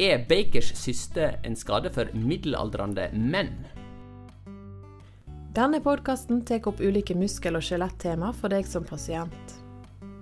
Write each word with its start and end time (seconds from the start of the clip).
Er 0.00 0.22
Bakers 0.24 0.70
syste 0.80 1.26
en 1.44 1.52
skade 1.60 1.90
for 1.92 2.08
middelaldrende 2.16 3.10
menn? 3.12 3.66
Denne 5.52 5.76
podkasten 5.84 6.38
tar 6.48 6.64
opp 6.70 6.80
ulike 6.80 7.12
muskel- 7.12 7.58
og 7.58 7.66
skjelettema 7.66 8.30
for 8.32 8.48
deg 8.48 8.64
som 8.64 8.86
pasient. 8.88 9.52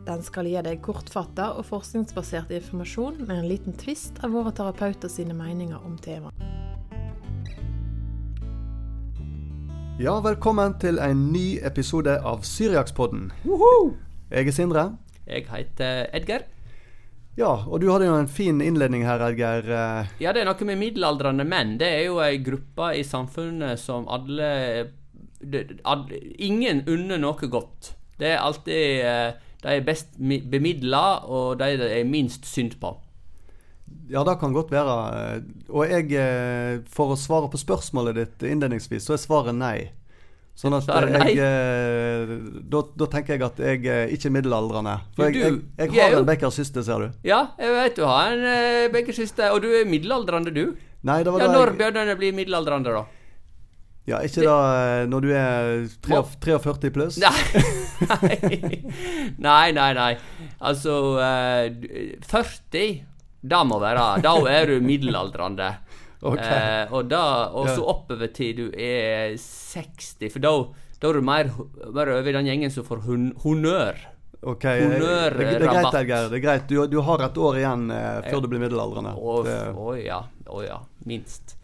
Den 0.08 0.24
skal 0.26 0.50
gi 0.50 0.56
deg 0.66 0.82
kortfatta 0.82 1.52
og 1.60 1.68
forskningsbasert 1.70 2.50
informasjon 2.58 3.22
med 3.28 3.36
en 3.36 3.48
liten 3.52 3.78
tvist 3.78 4.18
av 4.26 4.34
våre 4.34 4.50
terapeuter 4.50 5.14
sine 5.14 5.38
meninger 5.38 5.78
om 5.78 5.94
temaet. 6.02 6.34
Ja, 10.02 10.18
velkommen 10.26 10.74
til 10.82 10.98
en 10.98 11.28
ny 11.30 11.60
episode 11.62 12.18
av 12.18 12.42
Syriakspodden. 12.42 13.30
Jeg 14.34 14.42
er 14.42 14.54
Sindre. 14.58 14.88
Jeg 15.28 15.46
heter 15.54 16.08
Edgar. 16.10 16.50
Ja, 17.38 17.52
og 17.70 17.78
du 17.80 17.86
hadde 17.92 18.08
jo 18.08 18.16
en 18.18 18.26
fin 18.30 18.58
innledning 18.64 19.04
her, 19.06 19.22
Edgar. 19.28 19.62
Eh, 19.70 20.06
Ja, 20.18 20.32
det 20.34 20.42
er 20.42 20.48
noe 20.48 20.66
med 20.66 20.80
middelaldrende 20.80 21.44
menn. 21.46 21.76
Det 21.78 21.86
er 21.86 22.06
jo 22.08 22.16
ei 22.24 22.38
gruppe 22.42 22.88
i 22.98 23.04
samfunnet 23.06 23.78
som 23.78 24.08
alle 24.10 24.88
Ingen 26.42 26.80
unner 26.90 27.20
noe 27.22 27.46
godt. 27.50 27.92
Det 28.18 28.32
er 28.32 28.40
alltid 28.42 29.04
eh, 29.06 29.28
de 29.62 29.68
er 29.76 29.84
best 29.86 30.16
mi- 30.18 30.42
bemidla, 30.42 31.20
og 31.30 31.58
de 31.60 31.76
det 31.78 31.92
er 32.00 32.04
minst 32.10 32.44
synd 32.50 32.74
på. 32.82 32.96
Ja, 34.10 34.24
det 34.26 34.34
kan 34.40 34.52
godt 34.52 34.72
være. 34.74 34.96
eh, 35.36 35.42
Og 35.70 35.86
jeg, 35.86 36.10
for 36.90 37.14
å 37.14 37.16
svare 37.20 37.50
på 37.52 37.60
spørsmålet 37.60 38.18
ditt 38.18 38.42
innledningsvis, 38.50 39.06
så 39.06 39.14
er 39.14 39.22
svaret 39.22 39.54
nei. 39.54 39.90
Sånn 40.58 40.74
at 40.74 40.88
eh, 40.90 41.12
jeg 41.30 41.36
eh, 41.38 42.32
da, 42.66 42.80
da 42.98 43.06
tenker 43.12 43.36
jeg 43.36 43.44
at 43.46 43.60
jeg 43.62 43.84
er 43.94 44.14
ikke 44.14 44.32
middelaldrende. 44.34 44.96
For 45.14 45.30
jeg, 45.30 45.60
jeg, 45.78 45.92
jeg 45.94 46.02
har 46.02 46.18
en 46.18 46.26
Baker 46.26 46.50
syste, 46.54 46.82
ser 46.82 47.04
du. 47.04 47.20
Ja, 47.28 47.44
jeg 47.62 47.76
vet 47.76 48.00
du 48.00 48.02
har 48.08 48.34
en 48.34 48.90
bakersiste, 48.94 49.52
og 49.54 49.62
du 49.62 49.70
er 49.70 49.86
middelaldrende, 49.86 50.50
du. 50.50 50.74
Nei, 51.06 51.22
det 51.22 51.30
var 51.30 51.44
Ja, 51.44 51.46
da 51.46 51.54
Når 51.54 51.70
jeg, 51.70 51.78
bør 51.78 51.94
den 51.94 52.18
bli 52.18 52.32
middelaldrende, 52.34 52.96
da? 52.96 53.06
ja, 54.08 54.22
ikke 54.24 54.44
da 54.46 54.56
eh, 54.72 55.02
når 55.10 55.24
du 55.24 55.30
er 55.36 55.82
43 56.40 56.90
pluss? 56.94 57.18
Nei. 57.20 57.32
nei, 59.48 59.66
nei, 59.76 59.90
nei. 59.98 60.12
Altså 60.64 60.94
eh, 61.20 62.16
40, 62.24 63.02
da 63.52 63.62
må 63.68 63.80
være 63.82 64.06
Da 64.24 64.34
er 64.50 64.72
du 64.72 64.78
middelaldrende. 64.84 65.74
Ok. 66.22 66.42
Eh, 66.42 66.92
og 66.92 67.10
da, 67.10 67.24
og 67.54 67.68
så 67.70 67.84
oppover 67.86 68.30
til 68.34 68.54
du 68.56 68.64
er 68.74 69.36
60, 69.38 70.28
for 70.34 70.42
da, 70.42 70.54
da 70.98 71.10
er 71.10 71.18
du 71.18 71.26
mer, 71.26 71.50
mer 71.94 72.14
over 72.16 72.30
i 72.30 72.38
den 72.38 72.48
gjengen 72.50 72.74
som 72.74 72.86
får 72.86 73.04
hon 73.06 73.28
honnør. 73.44 74.00
Ok, 74.38 74.62
det, 74.62 74.98
det 75.02 75.46
er 75.46 75.62
greit, 75.64 75.94
Edgar. 75.98 76.28
Det 76.30 76.38
er 76.38 76.42
greit. 76.42 76.66
Du, 76.70 76.84
du 76.86 77.00
har 77.02 77.22
et 77.26 77.38
år 77.42 77.58
igjen 77.58 77.88
eh, 77.90 78.18
før 78.28 78.42
du 78.44 78.50
blir 78.50 78.62
middelaldrende. 78.62 79.14
Å 79.18 79.38
oh, 79.42 79.94
ja. 79.98 80.20
Oh, 80.46 80.62
ja. 80.62 80.78
Minst. 81.10 81.56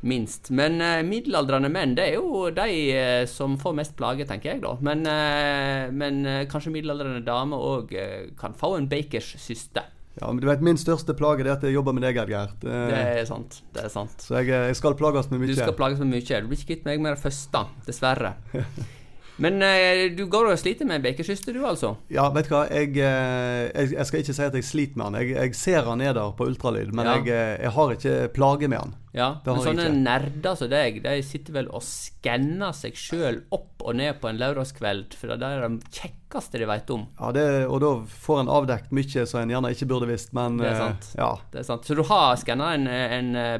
Minst. 0.00 0.50
Men 0.54 0.76
eh, 0.84 1.00
middelaldrende 1.08 1.70
menn, 1.72 1.94
det 1.96 2.10
er 2.10 2.18
jo 2.18 2.50
de 2.54 2.66
eh, 2.92 3.22
som 3.30 3.56
får 3.60 3.78
mest 3.80 3.96
plage, 3.98 4.28
tenker 4.28 4.52
jeg, 4.52 4.62
da. 4.64 4.74
Men, 4.84 5.06
eh, 5.08 5.88
men 5.88 6.20
eh, 6.28 6.42
kanskje 6.50 6.74
middelaldrende 6.76 7.24
damer 7.26 7.64
òg 7.72 7.96
kan 8.38 8.56
få 8.56 8.74
en 8.76 8.90
bakers 8.92 9.32
syste. 9.40 9.86
Ja, 10.20 10.32
men 10.32 10.40
du 10.42 10.48
vet, 10.48 10.62
Min 10.64 10.78
største 10.80 11.14
plage 11.18 11.44
er 11.46 11.52
at 11.54 11.62
jeg 11.62 11.76
jobber 11.76 11.94
med 11.94 12.02
deg, 12.02 12.18
Edgar. 12.18 12.50
Det, 12.60 12.68
Det 12.90 13.00
er 13.22 13.24
sant. 13.28 13.60
Det 13.74 13.84
er 13.86 13.92
sant. 13.92 14.16
Så 14.24 14.40
jeg, 14.40 14.50
jeg 14.50 14.76
skal 14.78 14.96
plages 14.98 15.30
med 15.30 15.42
mye. 15.42 15.52
Du 15.52 15.58
skal 15.58 15.76
plages 15.78 16.02
med 16.02 16.10
mye. 16.16 16.22
Du 16.26 16.50
blir 16.50 16.58
ikke 16.58 16.72
kvitt 16.74 16.88
meg 16.88 17.02
med 17.04 17.14
det 17.14 17.22
første, 17.22 17.66
dessverre. 17.86 18.34
Men 19.38 19.62
eh, 19.62 20.08
du 20.18 20.24
går 20.30 20.50
og 20.50 20.58
sliter 20.58 20.86
med 20.88 21.02
bekersyste, 21.04 21.52
du, 21.54 21.60
altså? 21.66 21.92
Ja, 22.10 22.26
vet 22.34 22.48
du 22.50 22.54
hva. 22.56 22.64
Jeg, 22.74 22.90
eh, 22.98 23.68
jeg, 23.70 23.92
jeg 23.94 24.06
skal 24.08 24.22
ikke 24.24 24.34
si 24.34 24.46
at 24.48 24.56
jeg 24.58 24.66
sliter 24.66 24.98
med 24.98 25.06
han. 25.06 25.18
Jeg, 25.22 25.34
jeg 25.36 25.58
ser 25.58 25.86
han 25.86 26.02
er 26.02 26.16
der 26.18 26.32
på 26.38 26.48
ultralyd, 26.50 26.90
men 26.90 27.06
Ja. 27.06 27.18
jeg, 27.20 27.28
eh, 27.30 27.52
jeg 27.62 27.74
har 27.76 27.92
ikke 27.94 28.16
plage 28.34 28.68
med 28.68 28.82
han. 28.82 28.96
Ja, 29.14 29.28
men 29.46 29.62
sånne 29.64 29.86
ikke. 29.88 30.00
nerder 30.04 30.56
som 30.58 30.68
deg, 30.70 30.98
de 31.02 31.14
sitter 31.26 31.54
vel 31.54 31.68
og 31.74 31.82
skanner 31.82 32.74
seg 32.76 32.98
sjøl 32.98 33.40
opp 33.54 33.82
og 33.86 33.96
ned 33.98 34.18
på 34.20 34.28
en 34.28 34.38
lørdagskveld, 34.38 35.14
for 35.16 35.32
det 35.32 35.46
er 35.48 35.64
det 35.64 35.88
kjekkeste 35.96 36.60
de 36.60 36.68
veit 36.68 36.90
om. 36.94 37.06
Ja, 37.18 37.30
det, 37.34 37.46
Og 37.70 37.80
da 37.82 37.92
får 38.26 38.42
en 38.42 38.52
avdekt 38.52 38.92
mye 38.94 39.24
som 39.26 39.40
en 39.40 39.54
gjerne 39.54 39.72
ikke 39.74 39.88
burde 39.90 40.10
visst, 40.10 40.34
men 40.36 40.58
Det 40.58 40.68
er 40.72 40.76
sant. 40.82 41.08
Ja. 41.18 41.30
Det 41.54 41.62
er 41.62 41.66
sant. 41.70 41.86
Så 41.88 41.94
du 41.94 42.02
har 42.10 42.36
skanna 42.36 42.74
en, 42.74 42.86
en 42.86 43.34
eh, 43.36 43.56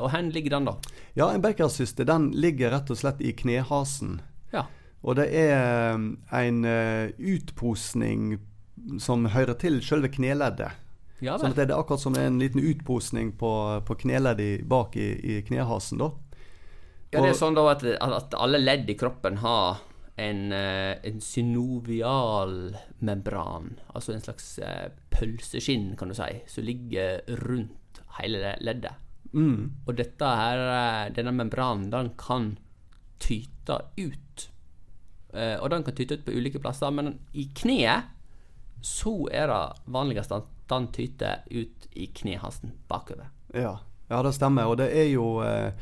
og 0.00 0.10
hvor 0.10 0.32
ligger 0.32 0.56
den, 0.56 0.70
da? 0.70 0.76
ja, 1.14 1.30
en 1.34 1.42
bekersyste, 1.42 2.06
den 2.06 2.30
ligger 2.32 2.70
rett 2.70 2.90
og 2.90 2.96
slett 2.96 3.20
i 3.20 3.34
knehasen. 3.36 4.20
Ja. 4.52 4.66
Og 5.06 5.14
det 5.20 5.28
er 5.38 5.94
um, 5.94 6.16
en 6.34 6.64
eh, 6.66 7.14
utposning 7.14 8.36
som 9.02 9.28
hører 9.30 9.54
til 9.60 9.78
selve 9.84 10.10
kneleddet. 10.12 10.82
Ja 11.24 11.38
Sånn 11.40 11.54
at 11.54 11.60
det 11.62 11.70
er 11.70 11.78
akkurat 11.78 12.02
som 12.02 12.16
en 12.20 12.40
liten 12.42 12.60
utposning 12.60 13.30
på, 13.40 13.50
på 13.86 13.96
kneleddet 14.02 14.66
bak 14.68 14.98
i, 15.00 15.08
i 15.16 15.36
knehasen, 15.46 16.02
da. 16.02 16.10
Ja, 17.14 17.22
det 17.22 17.30
er 17.30 17.38
sånn 17.38 17.56
da 17.56 17.64
at, 17.70 17.84
at 17.86 18.34
alle 18.36 18.58
ledd 18.60 18.90
i 18.92 18.96
kroppen 18.98 19.38
har 19.40 19.78
en, 20.20 20.50
eh, 20.52 20.98
en 21.06 21.22
synovial 21.24 22.76
membran, 22.98 23.76
altså 23.94 24.12
en 24.12 24.26
slags 24.26 24.58
eh, 24.58 24.90
pølseskinn, 25.14 25.94
kan 25.96 26.12
du 26.12 26.18
si, 26.18 26.28
som 26.50 26.66
ligger 26.66 27.22
rundt 27.46 28.02
hele 28.18 28.56
leddet. 28.60 28.98
Mm. 29.32 29.86
Og 29.86 29.96
dette 29.96 30.34
her, 30.40 30.66
denne 31.14 31.32
membranen, 31.36 31.88
den 31.94 32.12
kan 32.20 32.54
tyte 33.22 33.80
ut. 33.96 34.48
Eh, 35.36 35.56
og 35.60 35.70
den 35.70 35.84
kan 35.84 35.94
tyte 35.98 36.16
ut 36.18 36.24
på 36.26 36.32
ulike 36.36 36.60
plasser, 36.62 36.90
men 36.94 37.18
i 37.36 37.48
kneet 37.54 38.12
så 38.86 39.12
er 39.34 39.50
det 39.50 39.62
vanligst 39.92 40.32
at 40.32 40.48
den 40.70 40.88
tyter 40.94 41.42
ut 41.50 41.86
i 41.96 42.06
knehasten 42.16 42.72
bakover. 42.90 43.28
Ja. 43.54 43.78
ja, 44.08 44.22
det 44.22 44.34
stemmer. 44.36 44.66
Og 44.70 44.76
det 44.80 44.90
er 44.96 45.08
jo 45.10 45.26
eh, 45.44 45.72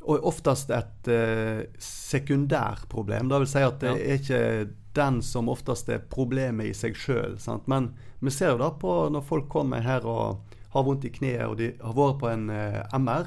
oftest 0.00 0.70
et 0.74 1.08
eh, 1.12 1.62
sekundærproblem. 1.82 3.28
Det 3.30 3.38
vil 3.44 3.50
si 3.50 3.62
at 3.64 3.80
det 3.80 3.92
Ja. 3.94 3.96
er 3.96 4.18
ikke 4.18 4.68
den 4.94 5.20
som 5.22 5.48
oftest 5.48 5.88
er 5.88 5.98
problemet 6.10 6.66
i 6.66 6.74
seg 6.74 6.96
sjøl. 6.96 7.36
Men 7.66 7.92
vi 8.20 8.30
ser 8.30 8.50
jo 8.54 8.58
da 8.58 8.70
på 8.70 9.08
når 9.12 9.22
folk 9.26 9.48
kommer 9.48 9.80
her 9.80 10.04
og 10.06 10.40
har 10.74 10.82
vondt 10.84 11.04
i 11.04 11.10
kneet, 11.10 11.46
og 11.46 11.56
de 11.56 11.72
har 11.80 11.94
vært 11.94 12.18
på 12.20 12.28
en 12.32 12.50
eh, 12.50 12.82
MR, 12.98 13.26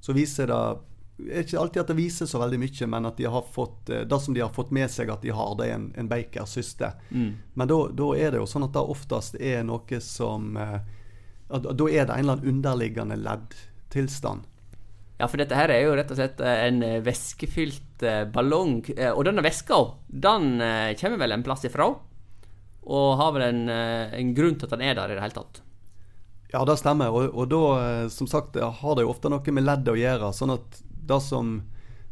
så 0.00 0.12
viser 0.16 0.46
det 0.46 0.56
det 0.56 0.80
er 1.20 1.44
ikke 1.44 1.60
alltid 1.60 1.82
at 1.82 1.90
det 1.92 1.98
viser 1.98 2.28
så 2.28 2.40
veldig 2.42 2.58
mye, 2.62 2.88
men 2.94 3.08
at 3.08 3.18
de 3.20 3.28
har 3.30 3.48
fått, 3.52 3.90
eh, 3.90 4.04
det 4.08 4.20
som 4.20 4.34
de 4.34 4.42
har 4.42 4.52
fått 4.54 4.72
med 4.74 4.90
seg 4.90 5.10
at 5.12 5.22
de 5.24 5.32
har, 5.34 5.54
det 5.58 5.68
er 5.68 5.76
en, 5.76 5.90
en 5.98 6.08
Baker 6.10 6.48
syste. 6.48 6.92
Men 7.10 7.70
da, 7.70 7.80
er 8.16 8.32
det 8.32 8.40
jo 8.40 8.48
sånn 8.48 8.66
at 8.66 8.76
det 8.76 8.86
oftest 8.94 9.36
er 9.40 9.62
noe 9.68 10.00
som 10.02 10.56
eh, 10.56 10.78
Da 11.52 11.88
er 11.90 12.06
det 12.08 12.14
en 12.14 12.24
eller 12.24 12.38
annen 12.38 12.48
underliggende 12.54 13.18
leddtilstand. 13.20 14.48
Ja, 15.20 15.28
for 15.28 15.38
dette 15.38 15.54
her 15.54 15.70
er 15.70 15.84
jo 15.84 15.92
rett 15.94 16.10
og 16.10 16.18
slett 16.18 16.40
eh, 16.42 16.62
en 16.68 16.80
væskefylt 17.04 18.06
ballong. 18.34 18.80
Og 19.12 19.20
denne 19.28 19.44
væska, 19.44 19.76
den 20.08 20.56
kommer 20.98 21.20
vel 21.20 21.36
en 21.36 21.44
plass 21.46 21.68
ifra? 21.68 21.86
Og 22.82 23.12
har 23.20 23.36
vel 23.36 23.44
en, 23.46 23.60
en 23.70 24.32
grunn 24.34 24.56
til 24.58 24.66
at 24.66 24.72
den 24.74 24.82
er 24.82 24.96
der 24.98 25.12
i 25.12 25.14
det 25.14 25.22
hele 25.22 25.36
tatt. 25.36 25.60
Ja, 26.50 26.64
det 26.66 26.74
stemmer. 26.80 27.14
Og, 27.14 27.30
og 27.30 27.46
da, 27.52 27.60
som 28.10 28.26
sagt, 28.26 28.58
har 28.58 28.96
det 28.98 29.04
jo 29.04 29.12
ofte 29.12 29.30
noe 29.30 29.54
med 29.54 29.64
leddet 29.68 29.92
å 29.94 30.00
gjøre. 30.00 30.32
sånn 30.34 30.56
at 30.56 30.82
det 31.06 31.20
som 31.24 31.60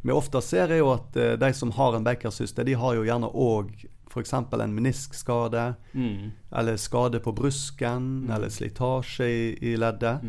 vi 0.03 0.13
ofte 0.17 0.41
ser, 0.43 0.71
er 0.73 0.81
jo 0.81 0.93
at 0.95 1.17
eh, 1.21 1.35
de 1.41 1.51
som 1.55 1.71
har 1.77 1.97
en 1.99 2.05
Baker-syste, 2.07 2.65
de 2.65 2.75
har 2.81 2.95
jo 2.97 3.03
gjerne 3.05 3.29
òg 3.37 3.75
f.eks. 4.11 4.33
en 4.35 4.73
meniskskade, 4.75 5.75
Mm. 5.95 6.31
eller 6.53 6.77
skade 6.77 7.21
på 7.23 7.33
brusken, 7.37 8.31
eller 8.31 8.49
slitasje 8.51 9.27
i, 9.29 9.59
i 9.73 9.77
leddet. 9.77 10.25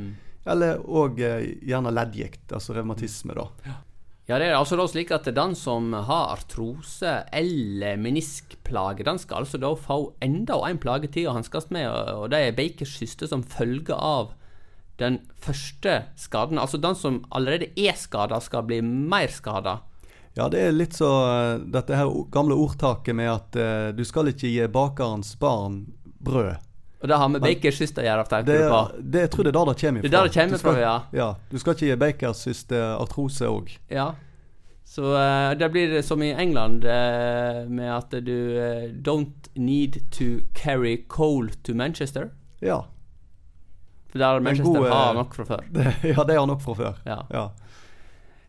Eller 0.46 0.78
òg 0.86 1.20
eh, 1.22 1.48
gjerne 1.66 1.90
leddgikt, 1.94 2.52
altså 2.54 2.76
revmatisme, 2.78 3.34
da. 3.38 3.48
Ja, 4.30 4.38
det 4.40 4.48
er 4.52 4.56
altså 4.56 4.78
da 4.78 4.86
slik 4.88 5.10
at 5.12 5.26
den 5.36 5.56
som 5.58 5.90
har 5.94 6.30
artrose 6.36 7.16
eller 7.34 7.98
meniskplage, 8.00 9.04
den 9.04 9.18
skal 9.20 9.44
altså 9.44 9.58
da 9.60 9.74
få 9.76 10.14
enda 10.24 10.60
en 10.70 10.78
plage 10.80 11.10
til 11.12 11.28
å 11.28 11.34
hanskes 11.36 11.72
med, 11.74 11.90
og 11.90 12.30
det 12.32 12.40
er 12.46 12.56
Bakers 12.56 12.94
syste 13.02 13.28
som 13.28 13.42
følge 13.44 13.98
av 13.98 14.32
den 15.02 15.20
første 15.42 15.98
skaden. 16.20 16.60
Altså 16.62 16.78
den 16.82 16.96
som 16.96 17.22
allerede 17.34 17.72
er 17.76 17.98
skada, 17.98 18.40
skal 18.42 18.64
bli 18.70 18.82
mer 18.86 19.32
skada. 19.34 19.80
Ja, 20.38 20.46
det 20.48 20.62
er 20.64 20.72
litt 20.72 20.96
så 20.96 21.10
eh, 21.28 21.64
dette 21.74 21.98
her 22.00 22.08
gamle 22.32 22.56
ordtaket 22.56 23.18
med 23.18 23.28
at 23.34 23.58
uh, 23.60 23.90
du 23.92 24.06
skal 24.08 24.30
ikke 24.32 24.48
gi 24.48 24.68
bakerens 24.72 25.34
barn 25.42 25.82
brød. 26.24 26.54
Og 27.02 27.10
det 27.10 27.18
har 27.18 27.32
med 27.34 27.42
Bakers 27.42 27.80
syste 27.82 28.04
å 28.04 28.06
gjøre, 28.06 28.24
tenker 28.30 28.46
Det, 28.48 28.58
du 28.62 28.70
på? 28.70 28.82
det, 29.02 29.22
jeg 29.26 29.32
tror 29.34 29.44
det 29.48 29.50
er 29.52 29.56
der 29.58 29.70
det 29.72 29.80
kommer 29.82 30.02
Det 30.04 30.08
er 30.08 30.14
der 30.14 30.28
det 30.30 30.34
kommer 30.36 30.60
skal- 30.62 30.76
fra, 30.78 30.82
ja. 30.86 30.94
ja. 31.18 31.30
Du 31.50 31.58
skal 31.60 31.74
ikke 31.76 31.88
gi 31.90 31.96
Bakers 32.04 32.44
syste 32.46 32.82
artrose 32.94 33.50
òg. 33.50 33.74
Ja. 33.90 34.06
Så 34.86 35.10
uh, 35.16 35.52
det 35.58 35.70
blir 35.74 35.98
som 36.06 36.22
i 36.22 36.30
England, 36.32 36.86
uh, 36.86 37.66
med 37.68 37.90
at 37.90 38.14
du 38.24 38.38
don't 39.02 39.50
need 39.56 39.98
to 40.14 40.46
carry 40.54 40.96
coal 41.10 41.50
to 41.66 41.74
Manchester. 41.74 42.30
Ja. 42.62 42.84
For 44.12 44.20
der 44.20 44.40
Manchester 44.44 44.80
god, 44.80 44.88
eh, 44.88 44.94
har 44.94 45.14
nok 45.16 45.36
fra 45.36 45.44
før. 45.48 45.62
Det, 45.72 45.86
ja, 46.16 46.24
det 46.28 46.36
har 46.40 46.46
nok 46.50 46.62
fra 46.62 46.74
før. 46.76 46.98
Ja. 47.08 47.20
Ja. 47.32 47.50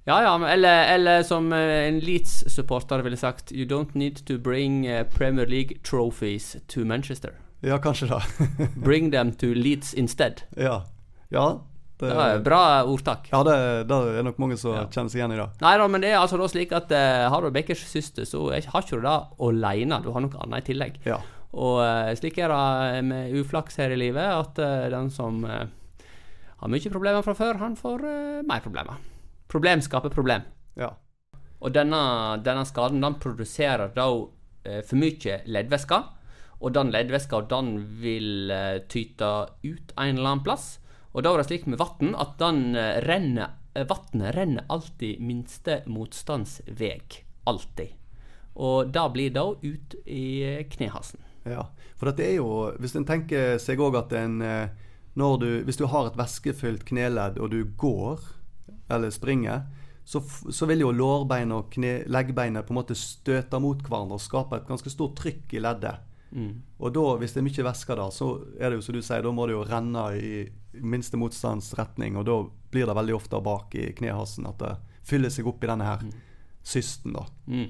Ja, 0.05 0.17
ja, 0.23 0.33
eller, 0.51 0.85
eller 0.97 1.23
som 1.23 1.53
eh, 1.55 1.87
en 1.89 2.01
Leeds-supporter 2.03 3.03
ville 3.07 3.17
sagt 3.17 3.53
You 3.55 3.67
don't 3.71 3.93
need 3.95 4.25
to 4.27 4.39
bring 4.43 4.81
eh, 4.87 5.05
Premier 5.07 5.47
League 5.47 5.79
trophies 5.87 6.57
to 6.69 6.83
Manchester. 6.85 7.37
ja, 7.63 7.77
kanskje 7.79 8.09
det. 8.11 8.23
Bring 8.85 9.13
them 9.13 9.31
to 9.33 9.47
Leeds 9.55 9.95
instead. 9.95 10.43
ja. 10.57 10.83
ja, 11.31 11.61
Det, 12.01 12.09
Det 12.11 12.17
er 12.19 12.41
bra 12.43 12.83
ordtak. 12.83 13.29
Ja, 13.31 13.45
det, 13.47 13.55
det 13.87 13.97
er 14.19 14.23
nok 14.27 14.39
mange 14.43 14.57
som 14.59 14.75
Ja. 14.75 14.89
kjenner 14.91 15.09
seg 15.13 15.21
igjen 15.21 15.33
i 15.37 15.39
det. 15.39 15.47
Nei 15.63 15.77
da, 15.79 15.87
men 15.87 16.03
det 16.03 16.11
er 16.11 16.19
altså 16.19 16.41
da 16.41 16.49
slik 16.51 16.73
at 16.75 16.91
uh, 16.91 17.29
har 17.31 17.41
du 17.47 17.51
Beckers 17.55 17.85
syster, 17.87 18.27
så 18.27 18.49
har 18.51 18.83
ikke 18.83 18.99
du 18.99 19.05
det 19.07 19.15
alene. 19.39 20.01
Du 20.03 20.11
har 20.11 20.25
noe 20.25 20.43
annet 20.43 20.65
i 20.65 20.73
tillegg. 20.73 20.99
Ja. 21.07 21.21
Og 21.53 21.83
eh, 21.85 22.13
slik 22.17 22.39
er 22.41 22.53
det 22.53 23.05
med 23.05 23.37
uflaks 23.37 23.79
her 23.81 23.93
i 23.93 24.01
livet, 24.01 24.25
at 24.25 24.59
eh, 24.63 24.89
den 24.93 25.11
som 25.13 25.43
eh, 25.45 25.69
har 26.63 26.73
mye 26.73 26.93
problemer 26.93 27.25
fra 27.27 27.35
før, 27.37 27.61
han 27.61 27.77
får 27.77 28.05
mer 28.49 28.65
problemer. 28.65 29.01
Problem 29.53 29.83
skaper 29.85 30.13
problem. 30.13 30.45
ja. 30.77 30.95
Og 31.63 31.71
denne, 31.71 31.99
denne 32.43 32.65
skaden 32.67 32.99
den 33.05 33.21
produserer 33.23 33.93
da 33.95 34.09
for 34.83 34.99
mye 34.99 35.37
leddvæske. 35.47 35.99
Og 36.59 36.73
den 36.75 36.91
leddvæska 36.91 37.39
den 37.53 37.77
vil 38.03 38.51
tyte 38.91 39.29
ut 39.63 39.93
en 39.95 40.17
eller 40.17 40.33
annen 40.33 40.43
plass. 40.43 40.81
Og 41.15 41.23
da 41.23 41.31
er 41.31 41.39
det 41.39 41.47
slik 41.53 41.69
med 41.71 41.79
vann 41.79 42.17
at 42.19 42.35
den 42.43 42.75
renner 43.07 43.55
Vannet 43.75 44.35
renner 44.35 44.65
alltid 44.69 45.21
minste 45.21 45.83
motstandsveg. 45.87 47.25
Alltid. 47.45 47.95
Og 48.55 48.93
det 48.93 49.05
blir 49.15 49.31
da 49.33 49.47
ut 49.63 49.95
i 50.05 50.25
eh, 50.45 50.65
knehasen. 50.69 51.23
Ja, 51.49 51.67
for 51.99 52.11
dette 52.11 52.23
er 52.23 52.37
jo 52.37 52.49
Hvis 52.79 52.95
en 52.95 53.07
tenker 53.09 53.57
seg 53.59 53.81
òg 53.83 53.97
at 53.99 54.13
en 54.15 54.37
eh, 54.47 54.69
du, 55.15 55.49
Hvis 55.67 55.81
du 55.81 55.89
har 55.91 56.07
et 56.07 56.19
væskefylt 56.19 56.85
kneledd 56.89 57.41
og 57.43 57.51
du 57.51 57.65
går 57.77 58.23
eller 58.93 59.11
springer, 59.11 59.63
så, 60.05 60.21
så 60.51 60.67
vil 60.69 60.83
jo 60.83 60.91
lårbein 60.93 61.53
og 61.55 61.71
kne, 61.73 62.03
leggbeinet 62.13 62.67
på 62.67 62.75
en 62.75 62.79
måte 62.81 62.97
støte 62.99 63.57
mot 63.63 63.79
hverandre 63.81 64.19
og 64.19 64.21
skape 64.21 64.59
et 64.59 64.67
ganske 64.69 64.91
stort 64.93 65.15
trykk 65.17 65.55
i 65.57 65.63
leddet. 65.65 66.03
Og 66.79 66.93
da, 66.93 67.05
hvis 67.21 67.35
det 67.35 67.41
er 67.41 67.47
mye 67.47 67.67
væske 67.67 67.97
der, 67.97 68.11
så 68.13 68.29
er 68.59 68.71
det 68.71 68.81
jo 68.81 68.85
som 68.85 68.97
du 68.97 69.03
sier, 69.05 69.25
da 69.25 69.33
må 69.33 69.47
det 69.49 69.57
jo 69.57 69.65
renne 69.69 70.05
i 70.17 70.33
minste 70.81 71.21
motstands 71.21 71.73
retning, 71.79 72.17
og 72.17 72.27
da 72.29 72.39
blir 72.73 72.89
det 72.89 72.97
veldig 72.97 73.17
ofte 73.17 73.41
bak 73.45 73.77
i 73.77 73.91
knehasen 73.97 74.49
at 74.49 74.61
det 74.63 74.75
fyller 75.09 75.33
seg 75.33 75.49
opp 75.51 75.65
i 75.65 75.71
denne 75.71 75.89
her 75.89 76.05
systen, 76.65 77.17
da. 77.17 77.27
Mm. 77.47 77.69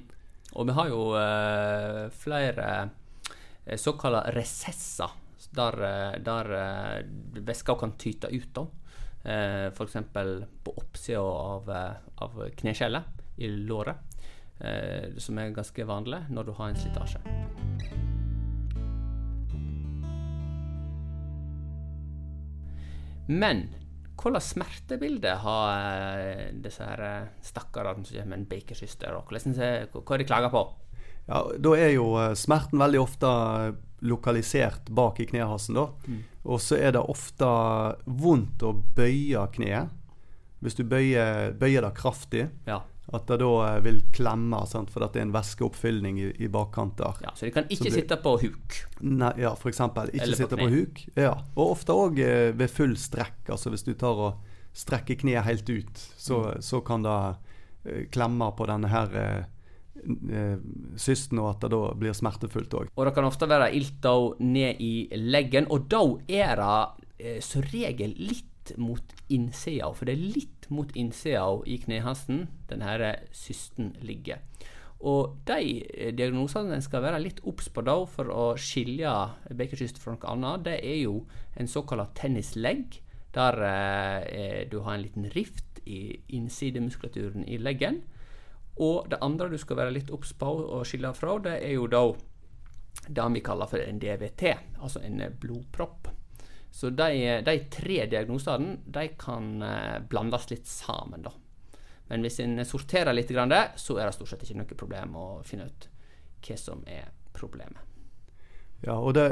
Og 0.52 0.68
vi 0.68 0.76
har 0.76 0.90
jo 0.92 1.04
eh, 1.16 2.02
flere 2.22 2.66
eh, 3.66 3.76
såkalte 3.76 4.32
resesser, 4.36 5.10
der, 5.50 5.82
eh, 5.82 6.20
der 6.22 6.52
eh, 6.58 7.04
væska 7.40 7.76
kan 7.78 7.96
tyte 7.98 8.30
ut. 8.32 8.54
da. 8.54 8.66
F.eks. 9.24 9.96
på 10.64 10.72
oppsida 10.76 11.20
av, 11.20 11.68
av 12.16 12.40
kneskjellet 12.58 13.04
i 13.38 13.46
låret, 13.46 13.94
som 15.22 15.38
er 15.38 15.54
ganske 15.54 15.84
vanlig 15.86 16.18
når 16.34 16.48
du 16.48 16.50
har 16.56 16.72
en 16.72 16.80
slitasje. 16.80 17.20
Men 23.30 23.62
hvordan 24.18 24.42
smertebilde 24.42 25.36
har 25.46 26.50
disse 26.66 26.82
her 26.82 27.30
stakkarene 27.46 28.02
som 28.02 28.18
kommer 28.18 28.34
med 28.34 28.40
en 28.42 28.50
bakersyster? 28.56 29.14
og 29.14 29.30
hvordan 29.30 30.02
Hva 30.02 30.18
de 30.18 30.26
klager 30.26 30.50
på? 30.50 30.66
Ja, 31.28 31.42
Da 31.58 31.74
er 31.78 31.92
jo 31.94 32.16
eh, 32.18 32.34
smerten 32.34 32.78
veldig 32.82 33.00
ofte 33.00 33.28
lokalisert 34.02 34.88
bak 34.90 35.20
i 35.20 35.26
knehasen. 35.26 35.74
da. 35.74 35.88
Og 36.44 36.58
så 36.60 36.76
er 36.78 36.92
det 36.96 37.02
ofte 37.06 37.46
vondt 38.06 38.62
å 38.66 38.72
bøye 38.96 39.44
kneet. 39.54 39.90
Hvis 40.62 40.74
du 40.78 40.84
bøyer, 40.86 41.52
bøyer 41.58 41.82
det 41.82 41.94
kraftig, 41.98 42.48
Ja, 42.66 42.80
at 43.12 43.26
det 43.26 43.38
da 43.42 43.50
eh, 43.76 43.80
vil 43.82 44.00
klemme, 44.14 44.60
sant? 44.66 44.90
for 44.90 45.02
det 45.02 45.16
er 45.18 45.22
en 45.26 45.32
væskeoppfyllning 45.34 46.18
i, 46.22 46.28
i 46.44 46.48
bakkanter. 46.48 47.18
ja 47.22 47.30
Så 47.34 47.46
de 47.46 47.50
kan 47.54 47.64
ikke 47.70 47.84
det- 47.90 47.92
sitte 47.94 48.16
på 48.22 48.36
huk. 48.42 48.76
Nei, 49.00 49.32
ja, 49.42 49.54
for 49.54 49.70
eksempel. 49.70 50.10
Ikke 50.10 50.22
Eller 50.22 50.36
sitte 50.36 50.56
på, 50.58 50.66
på 50.66 50.70
huk. 50.74 51.04
Ja. 51.16 51.32
Og 51.56 51.72
ofte 51.76 51.92
òg 51.94 52.18
ved 52.56 52.70
full 52.70 52.94
strekk. 52.96 53.42
Altså 53.50 53.70
hvis 53.70 53.84
du 53.86 53.94
tar 53.94 54.14
og 54.18 54.34
strekker 54.74 55.18
kneet 55.20 55.44
helt 55.44 55.68
ut, 55.68 55.98
så, 56.16 56.56
så 56.62 56.80
kan 56.84 57.02
det 57.02 57.36
eh, 57.86 58.06
klemme 58.10 58.50
på 58.56 58.66
denne 58.66 58.88
her 58.88 59.14
eh, 59.14 59.36
eh, 59.38 59.44
systen, 60.98 61.40
og 61.42 61.52
at 61.52 61.64
det 61.64 61.72
da 61.74 61.82
blir 61.98 62.16
smertefullt 62.16 62.74
òg. 62.78 62.92
Og 62.96 63.06
det 63.06 63.14
kan 63.16 63.28
ofte 63.28 63.48
være 63.50 63.72
ilt 63.76 64.08
ned 64.42 64.80
i 64.82 65.08
leggen, 65.16 65.68
og 65.70 65.88
da 65.92 66.02
er 66.28 66.56
det 66.62 66.80
eh, 67.18 67.40
som 67.44 67.64
regel 67.72 68.14
litt 68.18 68.74
mot 68.78 69.14
innsida, 69.32 69.90
for 69.94 70.06
det 70.06 70.16
er 70.16 70.34
litt 70.36 70.68
mot 70.70 70.90
innsida 70.96 71.46
i 71.66 71.78
knehasten 71.82 72.46
denne 72.70 72.86
her 72.86 73.06
systen 73.34 73.92
ligger. 74.02 74.42
Og 75.02 75.34
de 75.48 75.82
eh, 75.82 76.12
diagnosene 76.14 76.76
en 76.76 76.84
skal 76.84 77.02
være 77.04 77.22
litt 77.22 77.42
obs 77.48 77.68
på 77.72 77.82
da 77.86 77.96
for 78.06 78.30
å 78.30 78.44
skilje 78.60 79.10
bekersyster 79.58 80.02
fra 80.02 80.14
noe 80.14 80.34
annet, 80.34 80.66
det 80.68 80.78
er 80.78 81.00
jo 81.02 81.22
en 81.58 81.70
såkalt 81.70 82.14
tennislegg, 82.18 83.00
der 83.34 83.58
eh, 83.66 84.62
du 84.70 84.82
har 84.84 84.96
en 84.96 85.04
liten 85.06 85.28
rift 85.34 85.82
i 85.88 86.20
innsidemuskulaturen 86.36 87.46
i 87.48 87.58
leggen. 87.58 88.02
Og 88.80 89.08
det 89.10 89.20
andre 89.20 89.50
du 89.52 89.58
skal 89.60 89.78
være 89.82 89.94
litt 89.98 90.10
obs 90.14 90.32
på 90.38 90.48
og 90.48 90.86
skille 90.88 91.12
fra, 91.16 91.36
det 91.44 91.58
er 91.60 91.74
jo 91.76 91.88
da 91.90 92.06
det 93.08 93.28
vi 93.34 93.42
kaller 93.44 93.68
for 93.68 93.82
en 93.82 93.98
DVT, 94.00 94.42
altså 94.80 95.02
en 95.04 95.22
blodpropp. 95.40 96.08
Så 96.72 96.90
de, 96.90 97.42
de 97.44 97.54
tre 97.72 98.06
diagnosene 98.08 98.78
de 98.88 99.08
kan 99.20 99.62
eh, 99.62 99.98
blandes 100.08 100.48
litt 100.50 100.68
sammen, 100.68 101.24
da. 101.26 101.32
Men 102.08 102.24
hvis 102.24 102.40
en 102.44 102.60
sorterer 102.64 103.12
litt, 103.12 103.30
så 103.30 103.96
er 103.96 104.06
det 104.06 104.14
stort 104.16 104.32
sett 104.32 104.44
ikke 104.44 104.58
noe 104.60 104.78
problem 104.78 105.16
å 105.16 105.26
finne 105.44 105.68
ut 105.68 105.88
hva 106.42 106.56
som 106.58 106.80
er 106.88 107.10
problemet. 107.36 107.80
Ja, 108.82 108.96
og 108.96 109.14
det 109.16 109.26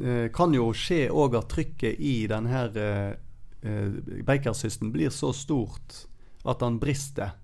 eh, 0.00 0.28
kan 0.34 0.56
jo 0.56 0.70
skje 0.76 1.06
òg 1.12 1.36
at 1.38 1.52
trykket 1.52 2.00
i 2.00 2.26
denne 2.30 2.64
eh, 2.72 3.92
bakersysten 4.26 4.92
blir 4.94 5.12
så 5.14 5.30
stort 5.36 6.06
at 6.48 6.64
den 6.64 6.80
brister. 6.82 7.36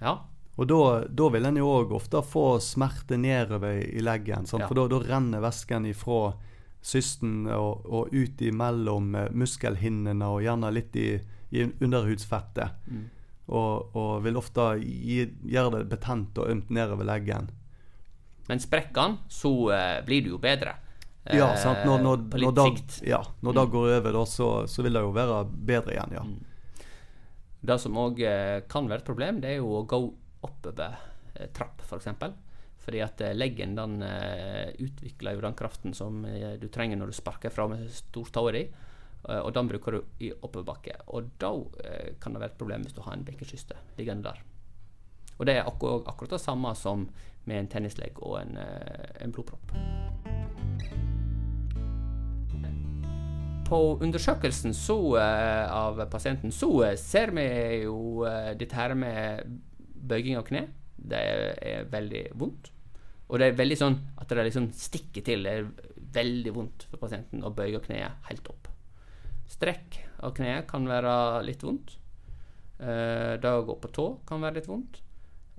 Ja, 0.00 0.16
Og 0.60 0.68
da, 0.68 1.28
vil 1.32 1.46
en 1.48 1.56
jo 1.56 1.68
òg 1.72 1.94
ofte 1.96 2.20
få 2.28 2.58
smerte 2.60 3.16
nedover 3.16 3.78
i 3.80 4.02
leggen. 4.04 4.44
Sant? 4.46 4.66
For 4.68 4.76
da, 4.76 4.98
renner 5.00 5.40
væsken 5.40 5.86
ifra 5.88 6.34
systen 6.82 7.46
og, 7.46 7.86
og 7.86 8.12
ut 8.12 8.42
imellom 8.42 9.14
eh, 9.14 9.30
muskelhinnene 9.38 10.28
og 10.28 10.42
gjerne 10.44 10.72
litt 10.74 10.96
i, 10.98 11.08
i 11.54 11.64
underhudsfettet. 11.80 12.74
Mm. 12.90 13.04
Og, 13.52 13.96
og 13.96 14.12
vil 14.26 14.36
ofte 14.38 14.66
gi, 14.82 15.24
gjøre 15.54 15.78
det 15.78 15.88
betent 15.92 16.38
og 16.42 16.50
ømt 16.52 16.70
nedover 16.74 17.06
leggen. 17.08 17.48
Men 18.48 18.60
sprekker 18.60 18.98
den, 19.00 19.18
så 19.30 19.52
eh, 19.72 19.98
blir 20.04 20.26
det 20.26 20.34
jo 20.34 20.40
bedre. 20.42 20.74
eh, 21.24 21.38
Ja, 21.38 21.52
sant? 21.56 21.86
Når, 21.88 22.02
når, 22.04 22.24
på 22.28 22.40
når, 22.42 22.44
litt 22.44 22.58
da, 22.58 22.66
sikt. 22.68 22.98
ja, 23.08 23.22
når 23.40 23.56
det 23.60 23.66
går 23.72 23.92
over, 23.96 24.12
da, 24.18 24.24
så, 24.28 24.50
så 24.68 24.84
vil 24.84 24.98
det 24.98 25.04
jo 25.06 25.14
være 25.16 25.44
bedre 25.48 25.96
igjen, 25.96 26.18
ja. 26.18 26.26
Det 27.62 27.78
som 27.78 27.94
òg 27.94 28.18
kan 28.66 28.88
være 28.90 29.04
et 29.04 29.06
problem, 29.06 29.36
det 29.40 29.52
er 29.52 29.60
jo 29.62 29.68
å 29.78 29.84
gå 29.86 30.00
oppover 30.42 30.96
eh, 31.34 31.46
trapp, 31.46 31.80
f.eks. 31.80 31.88
For 31.88 31.96
eksempel. 31.96 32.34
Fordi 32.82 33.02
at 33.04 33.20
eh, 33.20 33.34
leggen 33.34 33.76
den 33.78 34.02
eh, 34.02 34.72
utvikler 34.82 35.36
jo 35.36 35.44
den 35.44 35.58
kraften 35.58 35.94
som 35.94 36.24
du 36.60 36.68
trenger 36.68 36.98
når 36.98 37.12
du 37.12 37.18
sparker 37.18 37.54
fra 37.54 37.68
med 37.70 37.86
stortåa 37.90 38.52
di. 38.52 38.66
og 39.22 39.52
den 39.54 39.68
bruker 39.68 39.92
du 39.92 40.00
i 40.18 40.32
oppoverbakke. 40.32 40.96
Og 41.14 41.28
da 41.38 41.52
kan 42.18 42.32
det 42.34 42.40
være 42.40 42.50
et 42.50 42.58
problem 42.58 42.82
hvis 42.82 42.96
du 42.96 43.02
har 43.02 43.14
en 43.14 43.24
bekkesyste 43.24 43.76
liggende 43.96 44.32
der. 44.32 44.42
Og 45.38 45.46
det 45.46 45.56
er 45.56 45.66
akkur 45.66 46.02
akkurat 46.06 46.34
det 46.34 46.40
samme 46.42 46.74
som 46.74 47.06
med 47.44 47.58
en 47.58 47.68
tennislegg 47.68 48.18
og 48.18 48.40
en, 48.40 48.58
en 48.58 49.32
blodpropp. 49.32 49.70
På 53.68 53.80
undersøkelsen 54.02 54.74
så, 54.74 54.98
av 55.22 56.02
pasienten 56.10 56.50
så 56.52 56.96
ser 56.98 57.30
vi 57.30 57.46
jo 57.84 58.26
dette 58.58 58.74
her 58.74 58.98
med 58.98 59.46
bøyging 60.08 60.38
av 60.38 60.46
kne. 60.48 60.66
Det 60.96 61.18
er 61.18 61.88
veldig 61.90 62.24
vondt. 62.38 62.70
Og 63.32 63.40
det 63.40 63.48
er 63.48 63.58
veldig 63.58 63.78
sånn 63.80 63.96
at 64.20 64.28
det 64.28 64.44
liksom 64.44 64.68
stikker 64.76 65.24
til. 65.24 65.46
Det 65.46 65.54
er 65.56 65.70
veldig 66.12 66.52
vondt 66.56 66.86
for 66.90 67.00
pasienten 67.00 67.44
å 67.46 67.52
bøye 67.56 67.80
kneet 67.84 68.28
helt 68.28 68.50
opp. 68.52 68.68
Strekk 69.52 69.98
av 70.24 70.34
kneet 70.36 70.68
kan 70.68 70.86
være 70.88 71.14
litt 71.46 71.64
vondt. 71.64 71.96
Eh, 72.82 73.38
det 73.40 73.48
å 73.48 73.64
gå 73.66 73.78
på 73.80 73.90
tå 73.94 74.06
kan 74.28 74.42
være 74.44 74.60
litt 74.60 74.68
vondt. 74.70 75.00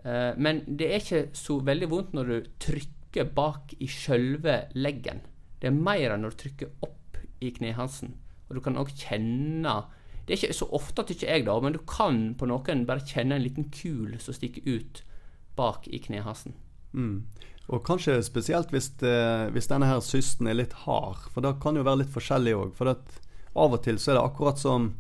Eh, 0.04 0.34
men 0.38 0.62
det 0.68 0.90
er 0.90 1.02
ikke 1.02 1.24
så 1.38 1.60
veldig 1.66 1.90
vondt 1.92 2.16
når 2.18 2.32
du 2.32 2.52
trykker 2.68 3.30
bak 3.36 3.76
i 3.80 3.90
sjølve 3.90 4.64
leggen. 4.76 5.24
Det 5.62 5.70
er 5.70 5.78
mer 5.78 6.14
enn 6.14 6.26
når 6.26 6.36
du 6.36 6.42
trykker 6.44 6.74
opp 6.86 7.20
i 7.44 7.52
knehalsen. 7.56 8.14
Og 8.50 8.58
du 8.58 8.64
kan 8.66 8.78
òg 8.80 8.92
kjenne 9.00 9.78
Det 10.26 10.34
er 10.34 10.40
ikke 10.40 10.56
så 10.56 10.70
ofte, 10.72 11.04
tykker 11.08 11.30
jeg, 11.30 11.46
da, 11.48 11.58
men 11.60 11.76
du 11.76 11.82
kan 11.88 12.20
på 12.40 12.48
noen 12.48 12.86
bare 12.88 13.04
kjenne 13.04 13.36
en 13.36 13.44
liten 13.44 13.68
kul 13.74 14.16
som 14.24 14.36
stikker 14.36 14.64
ut 14.68 15.04
bak 15.58 15.88
i 15.92 16.00
knehasen. 16.00 16.56
Mm. 16.94 17.26
Og 17.72 17.84
kanskje 17.86 18.18
spesielt 18.24 18.72
hvis, 18.74 18.90
det, 19.00 19.52
hvis 19.56 19.70
denne 19.72 19.88
her 19.88 20.02
systen 20.04 20.50
er 20.52 20.58
litt 20.60 20.74
hard, 20.84 21.22
for 21.32 21.44
det 21.44 21.58
kan 21.64 21.80
jo 21.80 21.86
være 21.86 22.04
litt 22.04 22.14
forskjellig 22.14 22.56
òg. 22.60 22.74
For 22.76 22.92
av 22.92 23.76
og 23.78 23.80
til 23.86 24.00
så 24.02 24.12
er 24.14 24.20
det 24.20 24.26
akkurat 24.26 24.60
som 24.60 24.92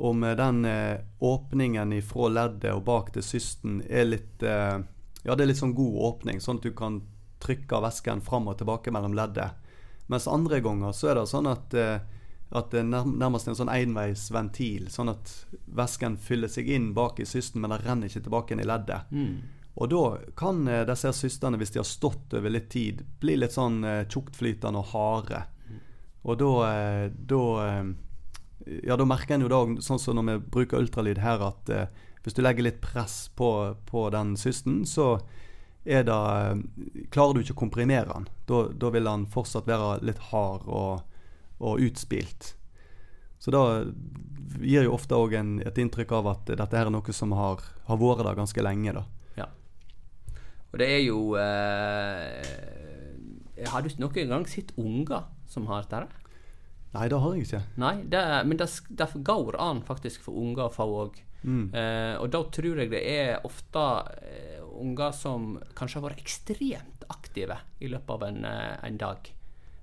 om 0.00 0.22
den 0.36 0.64
eh, 0.64 1.00
åpningen 1.18 1.92
ifra 1.92 2.30
leddet 2.32 2.72
og 2.72 2.86
bak 2.86 3.10
til 3.12 3.24
systen 3.24 3.82
er 3.84 4.08
litt 4.08 4.42
eh, 4.42 4.78
Ja, 5.20 5.34
det 5.36 5.44
er 5.44 5.50
litt 5.50 5.60
sånn 5.60 5.76
god 5.76 5.98
åpning, 6.08 6.38
sånn 6.40 6.56
at 6.56 6.64
du 6.64 6.72
kan 6.72 7.02
trykke 7.44 7.82
væsken 7.84 8.22
fram 8.24 8.48
og 8.48 8.56
tilbake 8.56 8.92
mellom 8.92 9.12
leddet. 9.16 9.52
Mens 10.08 10.28
andre 10.28 10.62
ganger 10.64 10.94
så 10.96 11.10
er 11.10 11.20
det 11.20 11.26
sånn 11.28 11.48
at 11.50 11.76
eh, 11.76 12.00
at 12.50 12.72
det 12.72 12.80
er 12.82 13.06
nærmest 13.06 13.46
en 13.46 13.54
sånn 13.54 13.70
enveisventil, 13.70 14.88
sånn 14.90 15.12
at 15.12 15.30
væsken 15.70 16.16
fyller 16.18 16.50
seg 16.50 16.70
inn 16.72 16.90
bak 16.96 17.20
i 17.22 17.26
systen, 17.28 17.62
men 17.62 17.70
den 17.70 17.84
renner 17.84 18.10
ikke 18.10 18.24
tilbake 18.24 18.54
inn 18.56 18.62
i 18.64 18.66
leddet. 18.66 19.12
Mm. 19.14 19.60
Og 19.78 19.90
da 19.92 20.02
kan 20.36 20.64
eh, 20.68 20.82
disse 20.88 21.12
systene, 21.14 21.60
hvis 21.60 21.70
de 21.74 21.80
har 21.80 21.88
stått 21.88 22.34
over 22.34 22.50
litt 22.50 22.68
tid, 22.72 23.04
bli 23.22 23.36
litt 23.38 23.54
sånn 23.54 23.84
eh, 23.86 24.02
tjuktflytende 24.10 24.82
og 24.82 24.94
harde. 24.94 25.44
Og 26.26 26.40
da, 26.42 26.54
eh, 26.70 27.04
da 27.10 27.44
Ja, 28.84 28.94
da 28.96 29.06
merker 29.08 29.34
en 29.34 29.46
jo 29.46 29.48
da, 29.48 29.60
sånn 29.80 29.98
som 29.98 30.18
når 30.18 30.26
vi 30.26 30.50
bruker 30.52 30.82
ultralyd 30.82 31.18
her, 31.18 31.40
at 31.40 31.70
hvis 32.22 32.34
du 32.36 32.42
legger 32.42 32.66
litt 32.66 32.82
press 32.84 33.30
på, 33.34 33.74
på 33.88 34.02
den 34.12 34.34
systen, 34.36 34.82
så 34.84 35.14
er 35.88 36.04
det 36.04 36.18
Klarer 37.08 37.34
du 37.34 37.40
ikke 37.40 37.56
å 37.56 37.62
komprimere 37.62 38.12
den. 38.12 38.28
Da, 38.46 38.66
da 38.68 38.90
vil 38.92 39.08
den 39.08 39.24
fortsatt 39.32 39.66
være 39.66 40.04
litt 40.04 40.20
hard 40.28 40.68
og, 40.68 41.00
og 41.60 41.82
utspilt. 41.84 42.54
Så 43.40 43.52
da 43.54 43.84
gir 44.60 44.84
jo 44.84 44.94
ofte 44.96 45.16
òg 45.16 45.36
et 45.38 45.78
inntrykk 45.80 46.12
av 46.18 46.28
at 46.34 46.50
dette 46.50 46.76
her 46.76 46.90
er 46.90 46.92
noe 46.92 47.14
som 47.16 47.32
har, 47.36 47.62
har 47.86 48.00
vært 48.00 48.24
der 48.26 48.40
ganske 48.40 48.64
lenge. 48.64 48.92
da. 48.96 49.04
Ja. 49.38 49.48
Og 50.72 50.80
det 50.82 50.88
er 50.90 51.02
jo 51.04 51.20
eh, 51.40 52.42
Har 53.70 53.82
du 53.84 53.88
noen 54.00 54.34
gang 54.34 54.46
sett 54.48 54.74
unger 54.76 55.28
som 55.48 55.66
har 55.70 55.86
dette? 55.88 56.20
Nei, 56.90 57.06
det 57.06 57.18
har 57.22 57.34
jeg 57.36 57.46
ikke. 57.46 57.62
Nei, 57.78 57.96
det, 58.10 58.22
men 58.50 58.58
det, 58.58 58.66
det 58.98 59.10
går 59.26 59.58
an 59.62 59.84
faktisk 59.86 60.24
for 60.26 60.34
unger 60.40 60.66
å 60.66 60.74
få 60.74 60.86
òg. 61.04 61.20
Mm. 61.42 61.70
Eh, 61.72 62.14
og 62.20 62.28
da 62.34 62.42
tror 62.52 62.82
jeg 62.82 62.90
det 62.92 63.00
er 63.08 63.46
ofte 63.46 63.84
eh, 64.26 64.58
unger 64.80 65.14
som 65.16 65.54
kanskje 65.78 66.00
har 66.00 66.08
vært 66.10 66.24
ekstremt 66.24 67.06
aktive 67.10 67.56
i 67.80 67.88
løpet 67.92 68.16
av 68.16 68.26
en, 68.26 68.42
eh, 68.48 68.74
en 68.88 68.98
dag. 69.00 69.30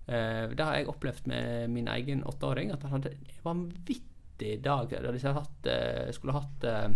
Eh, 0.08 0.46
det 0.56 0.64
har 0.64 0.78
jeg 0.78 0.88
opplevd 0.88 1.28
med 1.28 1.74
min 1.74 1.90
egen 1.92 2.24
åtteåring, 2.24 2.72
at 2.72 2.84
han 2.88 2.98
hadde 2.98 3.12
en 3.12 3.38
vanvittig 3.44 4.58
dag. 4.64 4.94
Da 5.04 5.12
de 5.12 5.20
eh, 5.20 6.12
skulle 6.16 6.38
hatt 6.38 6.68
eh, 6.68 6.88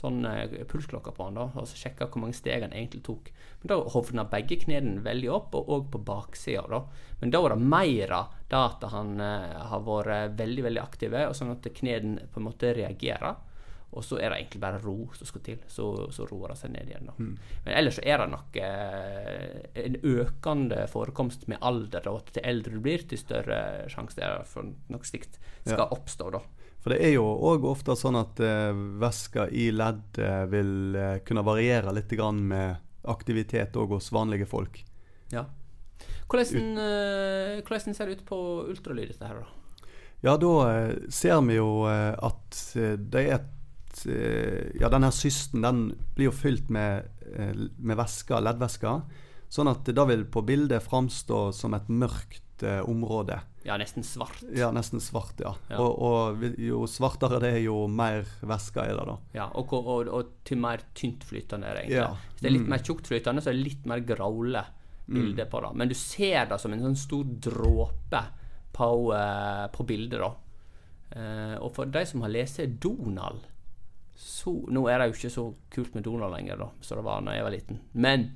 sånn 0.00 0.22
pulsklokke 0.70 1.12
på 1.12 1.26
han 1.26 1.36
da, 1.36 1.48
og 1.50 1.66
så 1.68 1.76
sjekka 1.76 2.06
hvor 2.08 2.22
mange 2.22 2.38
steg 2.38 2.64
han 2.64 2.72
egentlig 2.72 3.02
tok. 3.04 3.28
Men 3.60 3.72
da 3.72 3.78
hovna 3.92 4.24
begge 4.30 4.60
knærne 4.62 5.02
veldig 5.04 5.30
opp, 5.34 5.58
og 5.58 5.72
òg 5.76 5.90
på 5.92 6.00
baksida. 6.06 6.64
da. 6.70 6.80
Men 7.20 7.34
da 7.34 7.42
var 7.44 7.56
det 7.56 7.70
mer 7.74 8.16
det 8.50 8.60
at 8.60 8.86
han 8.94 9.20
har 9.20 9.84
vært 9.84 10.38
veldig 10.38 10.66
veldig 10.70 10.82
aktive, 10.82 11.26
og 11.28 11.36
sånn 11.36 11.52
at 11.52 11.68
knærne 11.76 12.30
på 12.30 12.40
en 12.40 12.46
måte 12.46 12.72
reagerer. 12.78 13.34
Og 13.90 14.04
så 14.06 14.20
er 14.22 14.30
det 14.30 14.36
egentlig 14.38 14.60
bare 14.62 14.78
ro 14.84 15.08
som 15.18 15.26
skal 15.26 15.42
til. 15.42 15.58
Så, 15.66 15.84
så 16.14 16.26
roer 16.30 16.52
det 16.52 16.58
seg 16.60 16.70
ned 16.70 16.86
igjen. 16.92 17.08
da. 17.10 17.14
Men 17.18 17.72
ellers 17.74 17.96
så 17.98 18.04
er 18.06 18.22
det 18.22 18.28
nok 18.30 18.56
eh, 18.62 19.84
en 19.84 19.96
økende 20.06 20.84
forekomst 20.92 21.48
med 21.50 21.58
alder. 21.60 22.04
Da. 22.06 22.12
Til 22.36 22.46
eldre 22.46 22.76
du 22.76 22.80
blir, 22.84 23.02
til 23.10 23.18
større 23.18 23.58
sjanse 23.90 24.20
det 24.20 24.28
er 24.28 24.44
for 24.46 24.68
noe 24.94 25.02
slikt 25.08 25.40
skal 25.64 25.82
Ja. 25.82 25.88
oppstå. 25.90 26.30
da. 26.36 26.42
For 26.80 26.94
det 26.94 27.00
er 27.04 27.12
jo 27.18 27.26
òg 27.50 27.66
ofte 27.68 27.92
sånn 27.98 28.16
at 28.20 28.38
eh, 28.40 28.70
væska 29.02 29.48
i 29.52 29.66
leddet 29.74 30.48
vil 30.54 30.94
eh, 30.96 31.18
kunne 31.26 31.42
variere 31.44 31.92
litt 31.92 32.14
grann 32.14 32.40
med 32.48 32.78
aktivitet 33.10 33.74
òg 33.76 33.96
hos 33.98 34.12
vanlige 34.14 34.46
folk. 34.46 34.84
Ja. 35.34 35.44
Hvordan, 36.30 36.78
eh, 36.78 37.60
hvordan 37.66 37.94
ser 37.96 38.06
det 38.06 38.20
ut 38.20 38.26
på 38.28 38.38
ultralyd, 38.70 39.10
dette 39.12 39.26
her, 39.26 39.42
da? 39.42 39.56
Ja, 40.22 40.36
da 40.36 40.52
eh, 40.70 40.94
ser 41.10 41.40
vi 41.48 41.56
jo 41.58 41.70
eh, 41.90 42.14
at 42.16 42.62
eh, 42.78 42.94
det 42.96 43.26
er 43.26 43.34
et 43.40 43.48
Ja, 44.80 44.88
denne 44.92 45.10
cysten 45.14 45.62
den 45.64 45.80
blir 46.16 46.30
jo 46.30 46.34
fylt 46.36 46.70
med, 46.70 47.08
eh, 47.34 47.54
med 47.78 47.96
væske, 47.98 48.38
leddvæske. 48.40 48.94
Sånn 49.50 49.70
at 49.70 49.82
det 49.84 49.96
da 49.98 50.04
vil 50.06 50.24
på 50.30 50.44
bildet 50.46 50.84
framstå 50.86 51.52
som 51.56 51.74
et 51.74 51.88
mørkt 51.90 52.62
eh, 52.62 52.80
område. 52.86 53.40
Ja, 53.66 53.74
nesten 53.76 54.04
svart. 54.06 54.38
Ja, 54.56 54.70
nesten 54.72 55.02
svart, 55.04 55.40
ja. 55.42 55.50
Ja. 55.68 55.80
Og, 55.82 55.98
og 56.00 56.44
jo 56.56 56.86
svartere 56.88 57.40
det 57.42 57.50
er, 57.58 57.62
jo 57.66 57.82
mer 57.90 58.22
væske 58.46 58.80
er 58.86 58.94
det, 58.96 59.04
da. 59.10 59.16
Ja, 59.36 59.48
og, 59.58 59.74
og, 59.76 60.08
og 60.08 60.30
til 60.48 60.62
mer 60.62 60.80
tyntflytende 60.96 61.66
er 61.68 61.76
det 61.76 61.82
egentlig. 61.88 61.98
Ja. 61.98 62.30
Hvis 62.30 62.40
det 62.44 62.48
er 62.48 62.54
litt 62.56 62.68
Mm. 62.68 62.70
mer 62.76 62.84
tjuktflytende, 62.86 63.42
så 63.42 63.50
er 63.50 63.58
det 63.58 63.66
litt 63.66 63.84
mer 63.90 64.00
gråle 64.06 64.62
bilde 65.10 65.44
på 65.50 65.60
det. 65.64 65.74
Men 65.76 65.88
du 65.90 65.94
ser 65.98 66.46
det 66.46 66.60
som 66.62 66.72
en 66.72 66.80
sånn 66.86 66.96
stor 66.96 67.24
dråpe 67.50 68.22
på, 68.72 68.88
eh, 69.18 69.66
på 69.74 69.84
bildet, 69.84 70.20
da. 70.22 70.30
Eh, 71.10 71.56
og 71.58 71.74
for 71.74 71.90
de 71.90 72.04
som 72.06 72.22
har 72.22 72.30
lest 72.30 72.60
Donald 72.80 73.42
så, 74.20 74.52
Nå 74.68 74.82
er 74.92 75.00
det 75.00 75.06
jo 75.10 75.16
ikke 75.16 75.32
så 75.32 75.44
kult 75.72 75.94
med 75.96 76.04
Donald 76.04 76.34
lenger, 76.36 76.58
da, 76.60 76.66
som 76.84 76.98
det 77.00 77.04
var 77.06 77.22
da 77.24 77.32
jeg 77.38 77.46
var 77.46 77.54
liten. 77.54 77.78
Men 78.04 78.26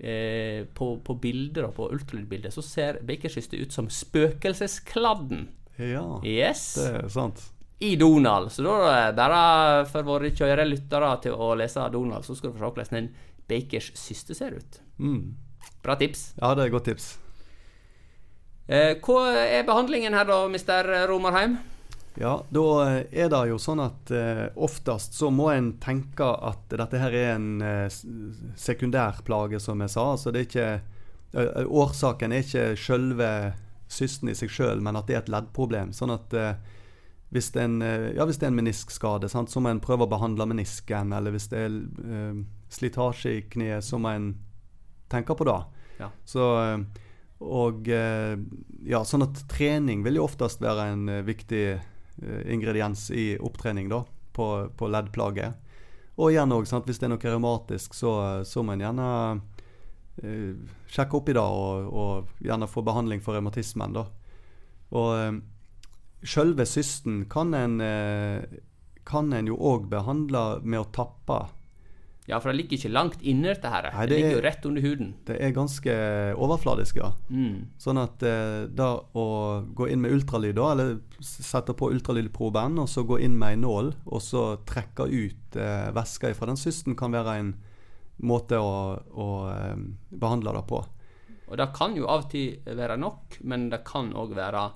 eh, 0.00 0.62
på, 0.74 0.94
på 1.04 1.16
bildet, 1.20 1.60
da, 1.60 1.68
på 1.76 1.90
ultralydbildet, 1.92 2.54
så 2.56 2.64
ser 2.64 3.02
Bakerskystet 3.04 3.60
ut 3.60 3.76
som 3.76 3.90
spøkelseskladden. 3.92 5.46
Ja, 5.76 6.06
Yes! 6.24 6.62
det 6.80 6.88
er 7.02 7.08
sant. 7.12 7.42
i 7.84 7.92
Donald. 8.00 8.48
Så 8.54 8.64
da 8.64 8.76
er 8.94 9.10
det 9.12 9.18
bare 9.20 9.84
for 9.92 10.06
våre 10.08 10.30
kjøre 10.32 10.64
lyttere 10.64 11.10
til 11.26 11.36
å 11.36 11.50
lese 11.60 11.84
Donald, 11.92 12.24
så 12.24 12.32
skal 12.38 12.50
du 12.54 12.56
få 12.56 12.64
se 12.64 12.70
hvordan 12.80 12.96
en 13.02 13.10
bakers 13.46 13.90
syste 14.00 14.34
ser 14.34 14.56
ut. 14.56 14.80
Mm. 14.98 15.34
Bra 15.84 15.94
tips. 16.00 16.30
Ja, 16.40 16.54
det 16.56 16.64
er 16.64 16.70
et 16.70 16.76
godt 16.78 16.88
tips. 16.88 17.10
Eh, 18.66 18.96
hva 19.04 19.20
er 19.44 19.66
behandlingen 19.68 20.16
her 20.16 20.24
da, 20.26 20.40
mister 20.50 20.88
Romerheim? 21.10 21.58
Ja, 22.16 22.44
da 22.48 22.64
eh, 22.86 23.02
er 23.12 23.28
det 23.32 23.42
jo 23.50 23.58
sånn 23.60 23.82
at 23.84 24.10
eh, 24.14 24.46
oftest 24.56 25.16
så 25.18 25.28
må 25.34 25.50
en 25.52 25.74
tenke 25.82 26.24
at 26.24 26.64
dette 26.72 27.00
her 27.00 27.12
er 27.12 27.34
en 27.34 27.48
eh, 27.60 27.92
sekundærplage, 28.56 29.60
som 29.60 29.82
jeg 29.84 29.92
sa. 29.92 30.06
Altså 30.14 30.32
det 30.32 30.40
er 30.40 30.48
ikke 30.48 30.68
eh, 30.72 31.66
Årsaken 31.66 32.32
er 32.32 32.46
ikke 32.46 32.66
selve 32.80 33.30
cysten 33.92 34.32
i 34.32 34.36
seg 34.38 34.52
sjøl, 34.52 34.80
men 34.82 34.96
at 34.96 35.10
det 35.10 35.18
er 35.18 35.24
et 35.24 35.32
leddproblem. 35.34 35.92
Sånn 35.96 36.14
at 36.14 36.36
eh, 36.36 36.54
hvis 37.36 37.50
det 37.52 37.66
en, 37.66 37.80
eh, 37.84 38.10
ja, 38.16 38.24
hvis 38.24 38.40
det 38.40 38.48
er 38.48 38.54
en 38.54 38.60
meniskskade, 38.62 39.28
sant, 39.28 39.52
så 39.52 39.60
må 39.60 39.74
en 39.74 39.82
prøve 39.84 40.06
å 40.06 40.12
behandle 40.14 40.48
menisken. 40.48 41.12
Eller 41.16 41.34
hvis 41.34 41.50
det 41.52 41.66
er 41.66 41.80
slitasje 42.72 43.34
i 43.34 43.42
kneet, 43.52 43.84
så 43.84 44.00
må 44.00 44.14
en 44.14 44.30
tenke 45.12 45.36
på 45.36 45.46
det. 45.46 45.58
Ja. 46.00 46.08
Så 46.28 46.46
og 47.36 47.84
ja, 47.84 49.02
sånn 49.04 49.26
at 49.26 49.42
trening 49.52 50.00
vil 50.06 50.16
jo 50.16 50.22
oftest 50.24 50.62
være 50.64 50.86
en 50.94 51.02
viktig 51.26 51.66
ingrediens 52.48 53.10
i 53.10 53.34
opptrening 53.36 53.90
da, 53.92 54.02
på, 54.32 54.46
på 54.76 54.88
leddplager. 54.88 55.54
Og 56.16 56.32
igjen 56.32 56.54
òg, 56.54 56.64
hvis 56.64 57.00
det 57.00 57.08
er 57.08 57.12
noe 57.12 57.28
revmatisk, 57.28 57.96
så, 57.96 58.12
så 58.48 58.64
må 58.64 58.72
en 58.72 58.84
gjerne 58.86 59.08
eh, 60.22 60.54
sjekke 60.88 61.18
opp 61.18 61.28
i 61.28 61.34
det 61.36 61.42
og, 61.42 61.90
og 61.92 62.44
gjerne 62.44 62.70
få 62.70 62.84
behandling 62.86 63.20
for 63.24 63.36
revmatismen. 63.36 63.98
da. 63.98 64.06
Og 64.96 65.10
eh, 65.18 65.36
sjølve 66.24 66.64
systen 66.68 67.26
kan 67.32 67.52
en, 67.54 67.80
eh, 67.84 68.58
kan 69.04 69.28
en 69.36 69.52
jo 69.52 69.58
òg 69.60 69.90
behandle 69.92 70.46
med 70.64 70.86
å 70.86 70.90
tappe. 70.96 71.42
Ja, 72.26 72.40
for 72.42 72.50
det 72.50 72.56
ligger 72.58 72.74
ikke 72.80 72.90
langt 72.90 73.20
inne, 73.22 73.52
dette 73.52 73.70
her. 73.70 73.86
Nei, 73.94 74.06
det, 74.06 74.10
det 74.10 74.16
ligger 74.18 74.32
er- 74.32 74.36
jo 74.40 74.44
rett 74.48 74.64
under 74.66 74.82
huden. 74.82 75.12
Det 75.28 75.36
er 75.46 75.52
ganske 75.54 75.92
overfladisk, 76.42 76.96
ja. 76.98 77.12
Mm. 77.30 77.68
Sånn 77.78 78.00
at 78.02 78.24
eh, 78.26 78.64
da 78.66 78.88
å 79.14 79.26
gå 79.78 79.86
inn 79.92 80.02
med 80.02 80.10
ultralyd, 80.16 80.56
da, 80.58 80.72
eller 80.74 80.96
sette 81.22 81.76
på 81.78 81.92
ultralydproben, 81.94 82.80
og 82.82 82.90
så 82.90 83.04
gå 83.06 83.20
inn 83.22 83.38
med 83.38 83.54
ei 83.54 83.60
nål, 83.62 83.92
og 84.10 84.24
så 84.26 84.42
trekke 84.66 85.06
ut 85.06 85.56
eh, 85.60 85.86
væska 85.94 86.32
fra 86.34 86.50
den 86.50 86.58
cysten, 86.58 86.98
kan 86.98 87.14
være 87.14 87.38
en 87.44 87.54
måte 88.26 88.58
å, 88.58 88.74
å 88.98 89.28
eh, 89.52 89.76
behandle 90.10 90.56
det 90.58 90.66
på. 90.66 90.82
Og 91.46 91.54
det 91.60 91.68
kan 91.78 91.94
jo 91.94 92.08
av 92.10 92.24
og 92.24 92.30
til 92.32 92.58
være 92.74 92.96
nok, 92.98 93.38
men 93.46 93.68
det 93.70 93.84
kan 93.86 94.10
òg 94.18 94.34
være 94.34 94.66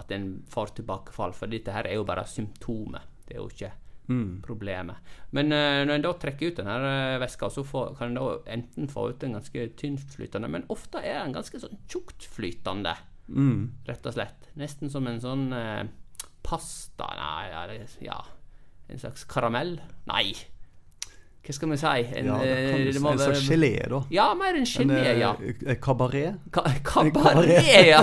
at 0.00 0.12
en 0.12 0.42
får 0.52 0.74
tilbakefall, 0.82 1.32
for 1.32 1.48
dette 1.48 1.72
her 1.72 1.88
er 1.88 1.96
jo 1.96 2.04
bare 2.04 2.26
symptomet. 2.28 3.08
Det 3.24 3.38
er 3.38 3.40
jo 3.40 3.48
ikke 3.48 3.72
Mm. 4.10 4.40
problemet. 4.42 4.96
Men 5.30 5.52
uh, 5.54 5.84
når 5.86 5.94
en 5.94 6.04
da 6.08 6.12
trekker 6.18 6.50
ut 6.50 6.56
denne 6.58 6.74
uh, 6.82 7.20
væska, 7.22 7.50
så 7.54 7.62
får, 7.64 7.92
kan 8.00 8.10
en 8.10 8.18
da 8.18 8.24
enten 8.50 8.90
få 8.90 9.04
ut 9.12 9.22
en 9.22 9.36
ganske 9.38 9.68
tyntflytende, 9.78 10.50
men 10.50 10.66
ofte 10.74 10.98
er 10.98 11.22
den 11.22 11.36
ganske 11.38 11.62
sånn 11.62 11.78
tjuktflytende, 11.88 12.96
Mm. 13.30 13.68
rett 13.86 14.06
og 14.10 14.14
slett. 14.16 14.48
Nesten 14.58 14.90
som 14.90 15.06
en 15.06 15.20
sånn 15.22 15.52
uh, 15.54 15.84
pasta 16.42 17.06
Nei, 17.14 17.76
ja, 18.02 18.16
En 18.90 18.98
slags 18.98 19.22
karamell? 19.30 19.76
Nei. 20.10 20.32
Hva 21.40 21.54
skal 21.56 21.70
vi 21.70 21.76
si? 21.80 22.02
En, 22.18 22.26
Ja, 22.26 22.38
det 22.42 22.50
eh, 22.50 22.96
En 22.96 23.18
slags 23.22 23.46
gelé, 23.48 23.70
da. 23.88 24.02
Ja, 24.12 24.26
mer 24.34 24.58
en 24.58 24.66
gelé, 24.68 24.98
en, 25.14 25.20
ja. 25.22 25.30
eh, 25.40 25.78
kabaret 25.80 26.42
Ka 26.52 26.64
kabaret. 26.84 27.70
ja! 27.86 28.02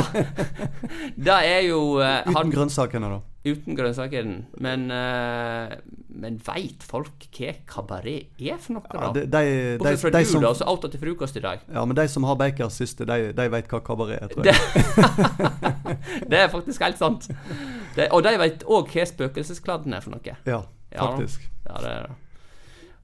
Det 1.28 1.36
er 1.36 1.62
jo 1.68 2.00
uh, 2.00 2.24
uten 2.32 2.54
grønnsakene, 2.56 3.12
da. 3.14 3.20
Uten 3.48 3.78
grønnsakene. 3.78 4.38
Men, 4.64 4.86
uh, 4.92 5.78
men 6.10 6.40
veit 6.44 6.84
folk 6.84 7.28
hva 7.38 7.54
kabaret 7.70 8.38
er 8.42 8.60
for 8.62 8.78
noe, 8.78 8.86
Ja, 8.92 9.00
da? 9.00 9.08
Ja, 9.08 9.12
de, 9.14 9.26
de, 9.32 9.78
Bortsett 9.82 10.04
fra 10.04 10.14
de 10.18 10.24
du, 10.26 10.30
som, 10.32 10.44
da, 10.44 10.54
så 10.58 10.68
outa 10.70 10.92
til 10.92 11.04
frokost 11.04 11.40
i 11.40 11.44
dag. 11.46 11.64
ja, 11.66 11.86
men 11.86 11.98
de 11.98 12.08
som 12.12 12.28
har 12.28 12.38
Bakers 12.40 12.80
syste, 12.82 13.08
de, 13.08 13.32
de 13.38 13.50
vet 13.54 13.72
hva 13.72 13.82
kabaret 13.86 14.22
er, 14.22 14.32
tror 14.34 14.52
jeg. 14.52 14.62
Det, 16.30 16.38
er 16.38 16.48
faktisk 16.52 16.82
helt 16.84 17.00
sant. 17.00 17.28
Det, 17.96 18.10
og 18.14 18.24
de 18.26 18.34
veit 18.42 18.64
òg 18.68 18.90
hva 18.94 19.06
spøkelseskladden 19.10 19.96
er 19.96 20.04
for 20.04 20.14
noe. 20.18 20.38
Ja, 20.46 20.62
faktisk. 20.92 21.46
Ja, 21.68 21.78
det 21.84 21.92
er 21.94 22.08
det. 22.08 22.18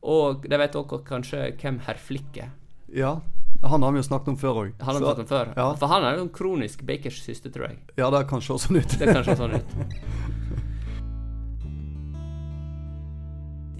Og 0.03 0.43
de 0.49 0.59
vet 0.59 0.75
òg 0.75 0.97
kanskje 1.07 1.45
hvem 1.61 1.79
herr 1.85 1.99
Flick 2.01 2.41
er. 2.43 2.51
Ja, 2.93 3.21
Han 3.63 3.83
har 3.85 3.93
vi 3.95 4.01
jo 4.01 4.03
snakket 4.03 4.33
om 4.33 4.37
før 4.37 4.57
òg. 4.65 4.71
Han 4.83 4.89
har 4.89 4.99
vi 4.99 5.05
snakket 5.05 5.23
om 5.23 5.27
før. 5.29 5.51
Ja. 5.55 5.67
For 5.79 5.87
han 5.87 6.03
er 6.03 6.17
jo 6.17 6.25
en 6.25 6.33
kronisk 6.35 6.81
Bakers 6.83 7.21
syste, 7.23 7.51
tror 7.53 7.69
jeg. 7.69 7.77
ja, 7.95 8.09
det 8.11 8.25
kan 8.27 8.43
se 8.43 8.57
sånn 8.59 8.81
ut. 8.81 8.97
Det 8.99 9.07
kan 9.07 9.23
se 9.23 9.35
sånn 9.39 9.55
ut. 9.55 9.77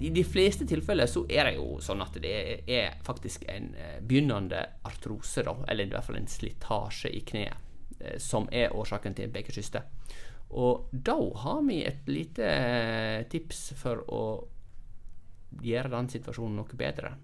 I 0.04 0.10
de 0.10 0.24
fleste 0.24 0.66
tilfeller 0.68 1.06
så 1.08 1.22
er 1.32 1.46
det 1.48 1.54
jo 1.56 1.78
sånn 1.80 2.02
at 2.04 2.16
det 2.20 2.32
er 2.68 2.98
faktisk 3.06 3.46
en 3.48 3.70
eh, 3.72 4.00
begynnende 4.04 4.60
artrose, 4.84 5.40
da, 5.46 5.54
eller 5.64 5.86
i 5.86 5.94
hvert 5.94 6.04
fall 6.04 6.18
en 6.18 6.28
slitasje 6.28 7.08
i 7.08 7.22
kneet, 7.24 7.70
eh, 8.00 8.18
som 8.20 8.44
er 8.52 8.74
årsaken 8.76 9.16
til 9.16 9.32
begge 9.32 9.54
syste. 9.56 9.80
Og 10.60 10.90
da 10.92 11.16
har 11.46 11.62
vi 11.64 11.78
et 11.88 12.04
lite 12.12 12.44
eh, 12.44 13.22
tips 13.32 13.62
for 13.80 14.04
å 14.12 14.20
gjøre 15.64 15.94
den 15.96 16.12
situasjonen 16.12 16.60
noe 16.60 16.76
bedre. 16.84 17.14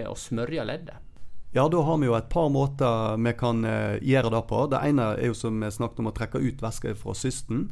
Å 0.00 0.16
smørje 0.16 0.64
leddet. 0.64 1.06
Ja, 1.52 1.66
da 1.68 1.84
har 1.84 2.00
vi 2.00 2.08
jo 2.08 2.16
et 2.16 2.32
par 2.32 2.48
måter 2.48 3.20
vi 3.20 3.34
kan 3.36 3.60
gjøre 3.60 4.30
det 4.32 4.44
på. 4.48 4.64
Det 4.72 4.80
ene 4.88 5.12
er 5.18 5.28
jo 5.28 5.36
som 5.36 5.60
vi 5.60 5.68
snakket 5.74 6.00
om 6.00 6.08
å 6.08 6.16
trekke 6.16 6.40
ut 6.40 6.62
væske 6.64 6.94
fra 6.96 7.12
cysten. 7.18 7.66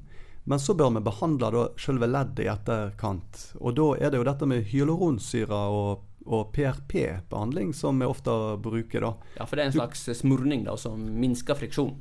Men 0.45 0.61
så 0.61 0.75
bør 0.75 0.91
vi 0.97 1.05
behandle 1.05 1.51
da 1.53 1.65
selve 1.81 2.09
leddet 2.09 2.45
i 2.47 2.51
etterkant. 2.53 3.41
Og 3.61 3.75
da 3.77 3.89
er 3.99 4.13
det 4.13 4.21
jo 4.21 4.29
dette 4.29 4.49
med 4.49 4.69
hyaluronsyre 4.71 5.59
og, 5.73 6.05
og 6.25 6.53
PRP-behandling 6.55 7.75
som 7.77 8.01
vi 8.01 8.09
ofte 8.09 8.37
bruker, 8.65 9.05
da. 9.05 9.13
Ja, 9.37 9.49
for 9.49 9.57
det 9.57 9.67
er 9.67 9.73
en 9.73 9.77
slags 9.81 10.07
smurning 10.21 10.65
da, 10.69 10.77
som 10.81 11.03
minsker 11.21 11.59
friksjon. 11.59 11.99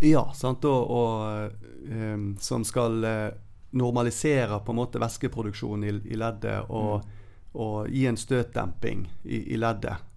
Ja, 0.00 0.24
sant, 0.34 0.64
og, 0.64 0.90
og 0.90 1.52
um, 1.92 2.30
som 2.40 2.64
skal 2.64 3.04
eh, 3.04 3.30
normalisere 3.76 4.62
på 4.64 4.72
en 4.72 4.78
måte 4.80 5.00
væskeproduksjonen 5.02 5.84
i, 5.84 5.96
i 6.14 6.18
leddet 6.18 6.70
og, 6.72 7.04
og 7.52 7.90
gi 7.92 8.06
en 8.08 8.18
støtdemping 8.18 9.04
i, 9.24 9.42
i 9.54 9.58
leddet. 9.60 10.09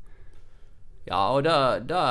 Ja, 1.03 1.19
og 1.36 1.43
da, 1.43 1.79
da, 1.83 2.03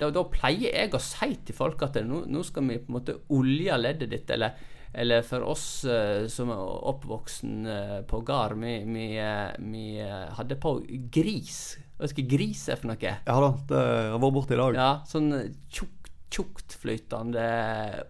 da, 0.00 0.08
da 0.12 0.22
pleier 0.32 0.72
jeg 0.72 0.94
å 0.96 1.02
si 1.02 1.34
til 1.44 1.56
folk 1.56 1.82
at 1.84 1.98
nå, 2.04 2.22
nå 2.32 2.44
skal 2.46 2.64
vi 2.70 2.78
på 2.80 2.88
en 2.88 2.96
måte 2.96 3.18
olje 3.36 3.76
leddet 3.76 4.12
ditt, 4.12 4.32
eller, 4.32 4.56
eller 4.96 5.26
for 5.26 5.44
oss 5.52 5.66
eh, 5.84 6.24
som 6.32 6.52
er 6.54 6.62
oppvoksen 6.92 7.68
eh, 7.72 7.98
på 8.08 8.22
gard, 8.24 8.56
vi, 8.62 8.78
vi, 8.88 9.10
eh, 9.20 9.52
vi 9.60 9.84
hadde 10.38 10.56
på 10.62 10.78
gris. 11.12 11.60
Hva 12.00 12.08
skal 12.08 12.28
gris 12.30 12.64
er 12.72 12.80
for 12.80 12.94
noe? 12.94 13.12
Ja 13.28 13.36
da, 13.44 13.52
det 13.68 13.84
har 14.14 14.24
vært 14.24 14.38
borte 14.38 14.56
i 14.56 14.62
dag. 14.62 14.80
Ja, 14.80 14.90
sånn 15.08 15.30
tjukt, 15.68 16.10
tjuktflytende 16.32 17.46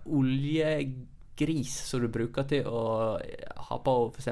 oljegris 0.07 1.75
som 1.91 2.07
du 2.07 2.09
bruker 2.15 2.47
til 2.49 2.71
å 2.71 2.87
ha 3.67 3.83
på 3.83 3.99
f.eks. 4.15 4.31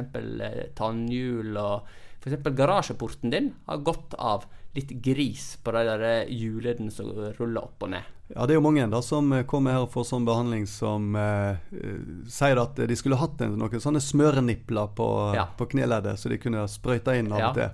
tannhjul 0.79 1.59
og 1.59 1.95
F.eks. 2.25 2.41
garasjeporten 2.57 3.35
din 3.35 3.51
har 3.67 3.83
godt 3.85 4.15
av 4.17 4.47
litt 4.75 4.91
gris 5.03 5.57
på 5.63 5.73
de 5.77 5.85
der 5.87 6.27
hjulene 6.31 6.91
som 6.91 7.11
ruller 7.39 7.63
opp 7.63 7.83
og 7.87 7.91
ned. 7.95 8.03
Ja, 8.35 8.47
det 8.49 8.55
er 8.55 8.59
jo 8.59 8.65
mange 8.65 8.87
da 8.91 9.01
som 9.05 9.29
eh, 9.37 9.45
kommer 9.47 9.77
her 9.77 9.85
og 9.85 9.93
får 9.93 10.07
sånn 10.09 10.25
behandling 10.27 10.65
som 10.67 11.15
eh, 11.21 11.59
eh, 11.77 11.99
sier 12.33 12.59
at 12.63 12.79
de 12.89 12.97
skulle 12.97 13.19
hatt 13.21 13.41
en, 13.45 13.59
noen 13.61 13.83
sånne 13.85 14.01
smørenipler 14.01 14.95
på, 14.97 15.09
Ja. 15.37 15.45
på 15.59 15.67
kneleddet, 15.75 16.19
så 16.19 16.33
de 16.33 16.39
kunne 16.41 16.65
sprøyte 16.73 17.19
inn 17.21 17.31
av 17.33 17.39
Ja. 17.39 17.49
og 17.51 17.59
til. 17.59 17.71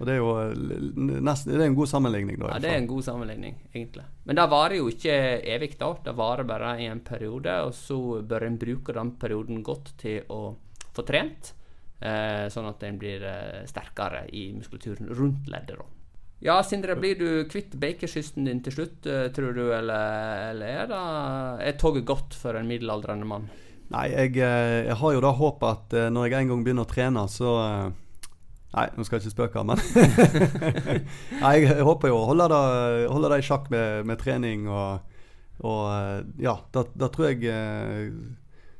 Og 0.00 0.06
det 0.06 0.14
er 0.14 0.18
jo 0.22 0.30
eh, 0.40 1.20
nesten, 1.26 1.52
det 1.52 1.60
er 1.60 1.66
en 1.68 1.74
god 1.76 1.90
sammenligning, 1.90 2.38
da. 2.40 2.52
Ja, 2.54 2.58
Det 2.62 2.70
er 2.72 2.78
en 2.80 2.86
god 2.90 3.04
sammenligning, 3.04 3.56
egentlig. 3.74 4.04
Men 4.24 4.36
det 4.40 4.48
varer 4.50 4.76
jo 4.78 4.88
ikke 4.88 5.14
evig, 5.54 5.72
da. 5.78 5.92
Det 6.04 6.16
varer 6.16 6.44
bare 6.48 6.72
i 6.80 6.86
en 6.86 7.00
periode, 7.04 7.60
og 7.66 7.74
så 7.74 8.22
bør 8.26 8.46
en 8.46 8.58
bruke 8.58 8.94
den 8.96 9.12
perioden 9.20 9.62
godt 9.66 9.92
til 9.98 10.22
å 10.30 10.54
få 10.96 11.04
trent, 11.06 11.52
eh, 12.00 12.46
sånn 12.48 12.68
at 12.70 12.82
en 12.88 12.98
blir 12.98 13.22
eh, 13.22 13.66
sterkere 13.66 14.24
i 14.32 14.48
muskulaturen 14.56 15.10
rundt 15.18 15.46
leddet, 15.50 15.76
da. 15.78 15.84
Ja, 16.38 16.60
Sindre, 16.62 16.94
blir 16.94 17.18
du 17.18 17.48
kvitt 17.50 17.72
bakerkysten 17.82 18.46
din 18.46 18.60
til 18.62 18.76
slutt, 18.76 19.06
eh, 19.10 19.26
tror 19.34 19.56
du, 19.56 19.64
eller, 19.74 20.52
eller 20.52 20.84
er 20.84 20.90
det 20.92 21.00
er 21.66 21.78
toget 21.80 22.04
godt 22.06 22.36
for 22.38 22.54
en 22.54 22.68
middelaldrende 22.70 23.26
mann? 23.26 23.48
Nei, 23.90 24.04
jeg, 24.12 24.36
eh, 24.36 24.84
jeg 24.86 24.98
har 25.00 25.16
jo 25.16 25.24
da 25.24 25.32
håpet 25.34 25.68
at 25.72 25.96
eh, 25.98 26.10
når 26.14 26.28
jeg 26.28 26.44
en 26.46 26.52
gang 26.52 26.62
begynner 26.62 26.86
å 26.86 26.92
trene, 26.92 27.26
så 27.32 27.56
Nei, 28.68 28.84
nå 28.94 29.02
skal 29.02 29.16
jeg 29.16 29.24
ikke 29.24 29.32
spøke, 29.32 29.62
men 29.64 29.80
Nei, 31.42 31.54
jeg, 31.64 31.78
håper 31.88 32.12
jo 32.12 32.18
å 32.20 32.26
holde 32.28 32.50
det, 32.52 33.28
det 33.32 33.38
i 33.40 33.46
sjakk 33.46 33.70
med, 33.72 34.04
med 34.06 34.20
trening 34.20 34.68
og, 34.68 35.16
og 35.64 36.34
Ja, 36.38 36.58
da, 36.76 36.84
da 36.92 37.08
tror 37.10 37.32
jeg 37.32 37.48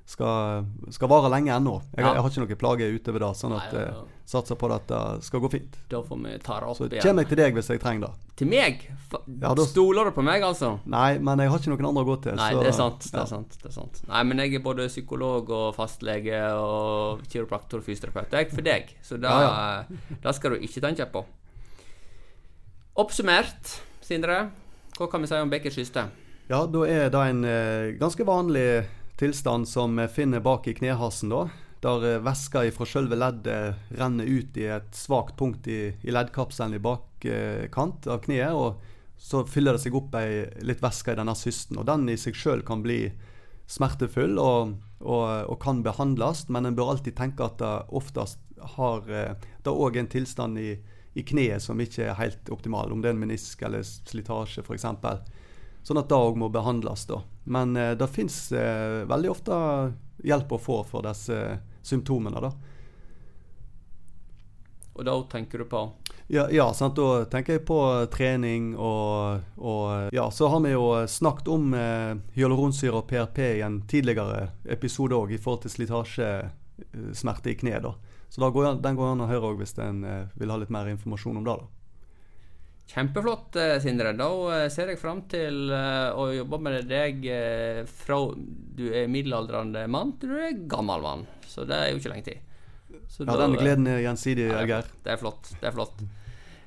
skal, 0.08 0.64
skal 0.94 1.10
vare 1.12 1.28
lenge 1.28 1.52
ennå. 1.52 1.74
Jeg, 1.92 2.00
Ja. 2.04 2.14
jeg 2.16 2.22
har 2.24 2.30
ikke 2.30 2.40
noen 2.46 2.56
plager 2.62 2.94
utover 2.96 3.20
det, 3.26 3.28
sånn 3.36 3.52
at 3.58 3.72
jeg 3.76 3.88
ja. 3.92 4.04
satser 4.24 4.56
på 4.56 4.70
at 4.72 4.86
det 4.88 5.24
skal 5.26 5.40
gå 5.44 5.50
fint. 5.52 5.76
Da 5.92 6.00
får 6.02 6.22
vi 6.24 6.38
ta 6.40 6.56
det 6.62 6.68
opp 6.70 6.76
Så 6.78 6.86
igjen. 6.88 7.02
kommer 7.04 7.22
jeg 7.26 7.28
til 7.28 7.36
deg 7.42 7.54
hvis 7.58 7.68
jeg 7.68 7.80
trenger 7.82 8.06
det. 8.06 8.14
Til 8.40 8.48
meg? 8.48 8.86
Ja, 9.42 9.52
da- 9.54 9.64
Stoler 9.68 10.04
du 10.08 10.10
på 10.16 10.22
meg, 10.24 10.40
altså? 10.42 10.78
Nei, 10.86 11.18
men 11.18 11.38
jeg 11.44 11.50
har 11.52 11.58
ikke 11.58 11.72
noen 11.74 11.88
andre 11.90 12.04
å 12.04 12.08
gå 12.08 12.16
til. 12.22 12.34
Nei, 12.40 12.52
så- 12.54 12.60
det 12.62 12.68
er 12.68 12.72
sant. 12.78 13.00
det 13.12 13.20
er 13.20 13.26
sant, 13.26 13.50
det 13.62 13.66
er 13.68 13.72
sant 13.76 14.02
Nei, 14.08 14.22
men 14.22 14.38
jeg 14.38 14.54
er 14.54 14.64
både 14.64 14.88
psykolog 14.88 15.50
og 15.50 15.74
fastlege 15.76 16.40
og 16.56 17.20
kiropraktor 17.28 17.78
og 17.78 17.84
fysioterapeut. 17.84 18.30
Jeg 18.32 18.46
er 18.46 18.54
for 18.54 18.62
deg, 18.62 18.94
så 19.02 19.20
det, 19.20 19.28
Ja, 19.28 19.84
det 20.22 20.34
skal 20.34 20.50
du 20.52 20.56
ikke 20.56 20.80
tenke 20.80 21.04
på. 21.12 21.24
Oppsummert, 22.96 23.80
Sindre, 24.02 24.50
hva 24.96 25.06
kan 25.10 25.20
vi 25.20 25.28
si 25.28 25.34
om 25.36 25.50
Bekkers 25.50 25.76
kyste? 25.76 26.06
Ja, 26.48 26.64
da 26.66 26.82
er 26.88 27.10
det 27.10 27.20
en 27.28 27.44
eh, 27.44 27.92
ganske 28.00 28.24
vanlig 28.24 28.86
tilstand 29.18 29.68
som 29.68 29.96
vi 29.98 30.06
finner 30.08 30.40
bak 30.40 30.68
i 30.68 30.74
knehasen, 30.78 31.32
da. 31.32 31.48
Der 31.82 32.04
eh, 32.06 32.20
væska 32.22 32.64
fra 32.74 32.86
selve 32.86 33.18
leddet 33.18 33.98
renner 33.98 34.26
ut 34.26 34.56
i 34.58 34.66
et 34.70 34.94
svakt 34.94 35.36
punkt 35.38 35.66
i, 35.70 35.94
i 36.02 36.14
leddkapselen 36.14 36.74
i 36.78 36.82
bakkant 36.82 38.06
av 38.06 38.22
kneet. 38.24 38.54
Og 38.54 38.78
så 39.18 39.44
fyller 39.46 39.74
det 39.74 39.82
seg 39.82 39.96
opp 39.98 40.14
ei 40.18 40.44
litt 40.66 40.82
væske 40.82 41.14
i 41.14 41.18
denne 41.18 41.34
systen. 41.38 41.78
Og 41.78 41.86
den 41.86 42.08
i 42.10 42.18
seg 42.18 42.38
sjøl 42.38 42.62
kan 42.66 42.82
bli 42.82 43.08
smertefull 43.68 44.38
og, 44.40 44.76
og, 45.04 45.24
og 45.50 45.58
kan 45.62 45.82
behandles, 45.84 46.46
men 46.48 46.66
en 46.66 46.78
bør 46.78 46.94
alltid 46.94 47.18
tenke 47.18 47.46
at 47.46 47.58
det 47.60 47.74
oftest 47.94 48.40
har 48.78 49.10
eh, 49.10 49.34
Det 49.62 49.70
òg 49.70 49.98
en 50.00 50.08
tilstand 50.10 50.58
i, 50.58 50.72
i 51.14 51.22
kneet 51.22 51.62
som 51.62 51.78
ikke 51.78 52.08
er 52.08 52.18
helt 52.18 52.50
optimal, 52.50 52.90
om 52.92 53.02
det 53.02 53.10
er 53.10 53.14
en 53.14 53.20
menisk 53.22 53.62
eller 53.62 53.84
slitasje 53.84 54.64
f.eks. 54.64 54.86
Sånn 55.86 56.00
at 56.00 56.08
det 56.10 56.18
òg 56.18 56.38
må 56.40 56.48
behandles. 56.50 57.06
da. 57.06 57.20
Men 57.48 57.76
eh, 57.76 57.94
det 57.96 58.10
fins 58.12 58.36
eh, 58.52 59.04
veldig 59.08 59.30
ofte 59.32 59.58
hjelp 60.24 60.52
å 60.52 60.60
få 60.60 60.82
for 60.84 61.06
disse 61.06 61.38
symptomene. 61.86 62.42
da. 62.44 62.52
Og 64.98 65.04
da 65.06 65.14
tenker 65.30 65.62
du 65.62 65.64
på 65.70 65.80
Ja, 66.26 66.48
ja 66.50 66.66
sant? 66.74 66.96
da 66.98 67.24
tenker 67.30 67.56
jeg 67.56 67.64
på 67.66 67.78
trening 68.12 68.72
og, 68.76 69.40
og 69.56 70.12
Ja, 70.12 70.26
så 70.34 70.50
har 70.50 70.60
vi 70.64 70.74
jo 70.74 71.06
snakket 71.06 71.48
om 71.54 71.72
eh, 71.74 72.18
hyaluronsyre 72.34 72.98
og 72.98 73.06
PRP 73.08 73.38
i 73.46 73.64
en 73.64 73.80
tidligere 73.88 74.50
episode 74.66 75.14
òg, 75.14 75.32
i 75.32 75.38
forhold 75.38 75.62
til 75.64 75.76
slitasjesmerte 75.76 77.54
i 77.54 77.56
kne. 77.62 77.78
da. 77.86 77.94
Så 78.28 78.42
da 78.42 78.50
går, 78.50 78.74
den 78.82 78.98
går 78.98 79.14
an 79.14 79.24
å 79.24 79.30
høre 79.30 79.54
òg 79.54 79.62
hvis 79.62 79.78
en 79.80 80.04
eh, 80.04 80.26
vil 80.36 80.50
ha 80.50 80.58
litt 80.60 80.74
mer 80.74 80.90
informasjon 80.90 81.38
om 81.40 81.46
det. 81.46 81.56
da. 81.62 81.77
Kjempeflott, 82.88 83.56
eh, 83.56 83.80
Sindre. 83.80 84.14
Da 84.16 84.28
eh, 84.56 84.68
ser 84.72 84.88
jeg 84.88 85.00
fram 85.00 85.20
til 85.28 85.68
eh, 85.76 86.08
å 86.16 86.30
jobbe 86.32 86.60
med 86.64 86.86
deg 86.88 87.26
fra 88.00 88.20
du 88.78 88.86
er 88.88 89.10
middelaldrende 89.12 89.84
mann 89.92 90.14
til 90.20 90.32
du 90.32 90.38
er 90.40 90.56
gammel 90.70 91.04
mann. 91.04 91.26
Så 91.48 91.66
det 91.68 91.76
er 91.76 91.92
jo 91.92 92.00
ikke 92.00 92.14
lenge 92.14 92.28
tid. 92.30 92.46
Så 93.08 93.26
Ja, 93.26 93.34
da, 93.34 93.44
Den 93.44 93.58
gleden 93.60 93.88
er 93.88 94.00
gjensidig, 94.04 94.48
Ja, 94.48 94.64
det 95.04 95.12
er 95.12 95.20
flott, 95.20 95.52
Det 95.60 95.68
er 95.68 95.76
flott. 95.76 96.00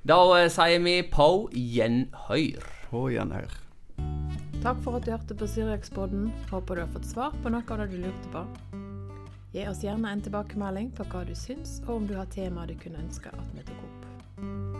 Da 0.05 0.17
sier 0.49 0.81
vi 0.81 1.01
på 1.09 1.49
gjenhør. 1.53 2.69
På 2.91 3.05
igjen 3.09 3.33
her. 3.33 3.53
Takk 4.61 4.81
for 4.85 4.97
at 4.97 5.05
du 5.05 5.13
hørte 5.13 5.37
på 5.37 5.47
Syriakspodden. 5.49 6.29
Håper 6.51 6.77
du 6.77 6.83
har 6.83 6.91
fått 6.93 7.09
svar 7.09 7.37
på 7.41 7.53
noe 7.53 7.65
av 7.65 7.81
det 7.81 7.87
du 7.93 7.97
lurte 8.03 8.33
på. 8.33 8.43
Gi 9.53 9.65
oss 9.67 9.81
gjerne 9.83 10.13
en 10.13 10.21
tilbakemelding 10.21 10.93
på 10.97 11.05
hva 11.11 11.25
du 11.25 11.33
syns, 11.37 11.79
og 11.87 11.95
om 11.95 12.05
du 12.09 12.13
har 12.17 12.29
temaer 12.33 12.69
du 12.69 12.77
kunne 12.81 13.01
ønske 13.01 13.33
at 13.33 13.57
vi 13.57 13.65
tok 13.65 13.81
opp. 13.81 13.90